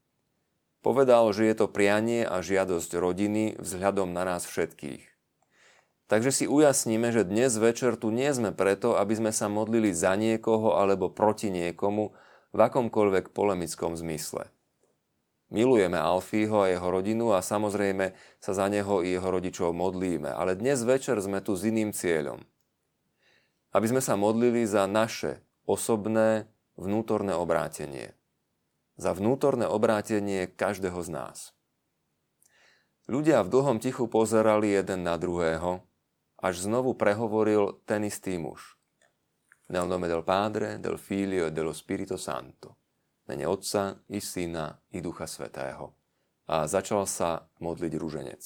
Povedal, 0.84 1.32
že 1.32 1.48
je 1.48 1.54
to 1.64 1.66
prianie 1.68 2.24
a 2.24 2.44
žiadosť 2.44 2.90
rodiny 3.00 3.56
vzhľadom 3.56 4.12
na 4.12 4.28
nás 4.28 4.44
všetkých. 4.44 5.04
Takže 6.04 6.30
si 6.32 6.44
ujasníme, 6.44 7.08
že 7.08 7.24
dnes 7.24 7.56
večer 7.56 7.96
tu 7.96 8.12
nie 8.12 8.28
sme 8.36 8.52
preto, 8.52 8.92
aby 9.00 9.16
sme 9.16 9.32
sa 9.32 9.48
modlili 9.48 9.96
za 9.96 10.12
niekoho 10.20 10.76
alebo 10.76 11.08
proti 11.08 11.48
niekomu, 11.48 12.12
v 12.54 12.60
akomkoľvek 12.62 13.34
polemickom 13.34 13.98
zmysle. 13.98 14.46
Milujeme 15.50 15.98
Alfího 15.98 16.62
a 16.62 16.70
jeho 16.70 16.86
rodinu 16.86 17.34
a 17.34 17.42
samozrejme 17.42 18.14
sa 18.38 18.52
za 18.54 18.70
neho 18.70 19.02
i 19.02 19.18
jeho 19.18 19.26
rodičov 19.26 19.74
modlíme, 19.74 20.30
ale 20.30 20.54
dnes 20.54 20.86
večer 20.86 21.18
sme 21.18 21.42
tu 21.42 21.58
s 21.58 21.66
iným 21.66 21.90
cieľom. 21.90 22.46
Aby 23.74 23.90
sme 23.90 24.02
sa 24.02 24.14
modlili 24.14 24.62
za 24.64 24.86
naše 24.86 25.42
osobné 25.66 26.46
vnútorné 26.78 27.34
obrátenie. 27.34 28.14
Za 28.94 29.10
vnútorné 29.12 29.66
obrátenie 29.66 30.46
každého 30.46 31.02
z 31.02 31.08
nás. 31.10 31.38
Ľudia 33.10 33.42
v 33.42 33.50
dlhom 33.50 33.82
tichu 33.82 34.06
pozerali 34.06 34.72
jeden 34.72 35.02
na 35.02 35.18
druhého, 35.18 35.82
až 36.38 36.64
znovu 36.64 36.94
prehovoril 36.94 37.82
ten 37.84 38.06
istý 38.06 38.38
muž. 38.38 38.78
Nel 39.68 39.90
nome 39.90 40.06
del 40.06 40.22
Padre, 40.22 40.78
del 40.78 40.96
Figlio 40.96 41.50
e 41.50 41.52
dello 41.52 41.74
Spirito 41.74 42.14
Santo 42.14 42.84
mene 43.26 43.46
Otca 43.48 43.96
i 44.08 44.20
Syna 44.20 44.80
i 44.92 45.00
Ducha 45.00 45.26
Svetého. 45.26 45.96
A 46.44 46.68
začal 46.68 47.08
sa 47.08 47.48
modliť 47.60 47.92
rúženec. 47.96 48.42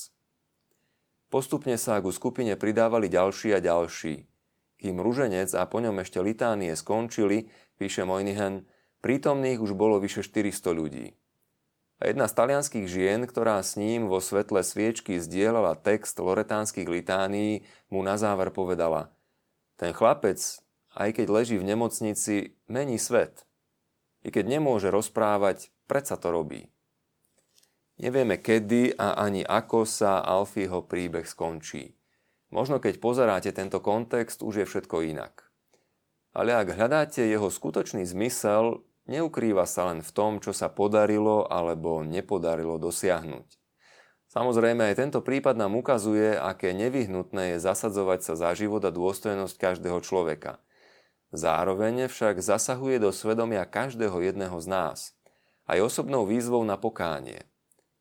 Postupne 1.29 1.75
sa 1.75 1.99
ku 1.99 2.15
skupine 2.15 2.55
pridávali 2.55 3.11
ďalší 3.11 3.59
a 3.59 3.61
ďalší. 3.61 4.28
Kým 4.79 5.03
rúženec 5.03 5.51
a 5.59 5.67
po 5.67 5.83
ňom 5.83 5.99
ešte 6.03 6.23
litánie 6.23 6.75
skončili, 6.79 7.51
píše 7.77 8.07
Mojnihen, 8.07 8.67
prítomných 9.03 9.59
už 9.59 9.75
bolo 9.75 9.99
vyše 9.99 10.23
400 10.23 10.71
ľudí. 10.71 11.07
A 11.99 12.15
jedna 12.15 12.31
z 12.31 12.37
talianských 12.39 12.87
žien, 12.87 13.27
ktorá 13.27 13.59
s 13.59 13.75
ním 13.75 14.07
vo 14.07 14.23
svetle 14.23 14.63
sviečky 14.63 15.19
zdieľala 15.19 15.75
text 15.75 16.15
loretánskych 16.23 16.87
litánií, 16.87 17.67
mu 17.91 18.07
na 18.07 18.15
záver 18.15 18.55
povedala 18.55 19.11
Ten 19.75 19.91
chlapec, 19.91 20.39
aj 20.95 21.11
keď 21.11 21.27
leží 21.27 21.59
v 21.59 21.67
nemocnici, 21.67 22.55
mení 22.71 23.03
svet– 23.03 23.43
i 24.27 24.29
keď 24.29 24.59
nemôže 24.59 24.91
rozprávať, 24.91 25.71
predsa 25.87 26.19
to 26.19 26.35
robí. 26.35 26.67
Nevieme 27.99 28.39
kedy 28.39 28.95
a 28.95 29.19
ani 29.19 29.43
ako 29.43 29.83
sa 29.83 30.23
Alfieho 30.23 30.87
príbeh 30.87 31.27
skončí. 31.27 31.98
Možno 32.49 32.81
keď 32.81 33.01
pozeráte 33.01 33.51
tento 33.53 33.79
kontext, 33.83 34.41
už 34.41 34.65
je 34.65 34.67
všetko 34.67 35.05
inak. 35.05 35.49
Ale 36.33 36.57
ak 36.57 36.77
hľadáte 36.77 37.25
jeho 37.25 37.53
skutočný 37.53 38.09
zmysel, 38.09 38.85
neukrýva 39.09 39.69
sa 39.69 39.93
len 39.93 40.01
v 40.01 40.11
tom, 40.13 40.41
čo 40.41 40.57
sa 40.57 40.73
podarilo 40.73 41.45
alebo 41.49 42.01
nepodarilo 42.05 42.81
dosiahnuť. 42.81 43.59
Samozrejme, 44.29 44.93
aj 44.93 44.99
tento 45.01 45.21
prípad 45.25 45.57
nám 45.57 45.77
ukazuje, 45.77 46.37
aké 46.37 46.77
nevyhnutné 46.77 47.57
je 47.57 47.65
zasadzovať 47.65 48.21
sa 48.21 48.35
za 48.37 48.51
život 48.53 48.85
a 48.85 48.93
dôstojnosť 48.93 49.57
každého 49.57 50.01
človeka– 50.05 50.61
Zároveň 51.29 52.09
však 52.09 52.41
zasahuje 52.41 53.05
do 53.05 53.13
svedomia 53.13 53.69
každého 53.69 54.17
jedného 54.25 54.57
z 54.65 54.67
nás, 54.69 54.99
aj 55.69 55.85
osobnou 55.85 56.25
výzvou 56.25 56.65
na 56.65 56.81
pokánie. 56.81 57.45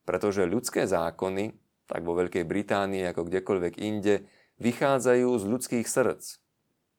Pretože 0.07 0.47
ľudské 0.47 0.87
zákony, 0.87 1.51
tak 1.91 2.07
vo 2.07 2.15
Veľkej 2.15 2.47
Británii 2.47 3.03
ako 3.11 3.27
kdekoľvek 3.27 3.73
inde, 3.83 4.23
vychádzajú 4.61 5.29
z 5.37 5.43
ľudských 5.43 5.87
srdc. 5.87 6.41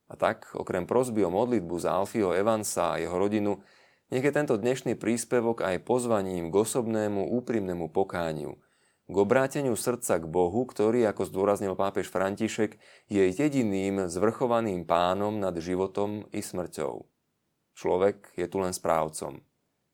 A 0.09 0.15
tak, 0.17 0.51
okrem 0.57 0.89
prosby 0.89 1.25
o 1.25 1.31
modlitbu 1.31 1.77
za 1.79 1.99
Alfieho 1.99 2.33
Evansa 2.33 2.97
a 2.97 3.01
jeho 3.01 3.15
rodinu, 3.15 3.61
nech 4.09 4.25
je 4.25 4.33
tento 4.33 4.57
dnešný 4.57 4.97
príspevok 4.97 5.61
aj 5.61 5.85
pozvaním 5.85 6.49
k 6.49 6.55
osobnému 6.65 7.29
úprimnému 7.29 7.93
pokániu– 7.93 8.57
k 9.09 9.17
obráteniu 9.17 9.73
srdca 9.73 10.21
k 10.21 10.29
Bohu, 10.29 10.69
ktorý, 10.69 11.09
ako 11.09 11.33
zdôraznil 11.33 11.73
pápež 11.73 12.13
František, 12.13 12.77
je 13.09 13.25
jediným 13.33 14.05
zvrchovaným 14.05 14.85
pánom 14.85 15.41
nad 15.41 15.57
životom 15.57 16.29
i 16.29 16.45
smrťou. 16.45 17.09
Človek 17.73 18.37
je 18.37 18.45
tu 18.45 18.61
len 18.61 18.77
správcom. 18.77 19.41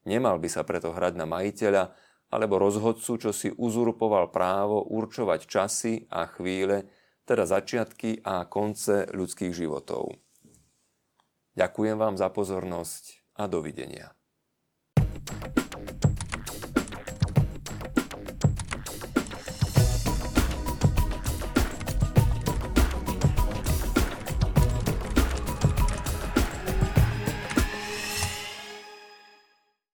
Nemal 0.02 0.42
by 0.42 0.48
sa 0.50 0.66
preto 0.66 0.90
hrať 0.90 1.14
na 1.14 1.30
majiteľa 1.30 1.94
alebo 2.34 2.58
rozhodcu, 2.58 3.22
čo 3.22 3.30
si 3.30 3.54
uzurpoval 3.54 4.34
právo 4.34 4.82
určovať 4.82 5.46
časy 5.46 6.10
a 6.10 6.26
chvíle, 6.26 6.90
teda 7.24 7.44
začiatky 7.48 8.24
a 8.24 8.44
konce 8.48 9.08
ľudských 9.12 9.52
životov. 9.52 10.16
Ďakujem 11.54 11.96
vám 11.96 12.14
za 12.16 12.28
pozornosť 12.32 13.34
a 13.38 13.44
dovidenia. 13.46 14.12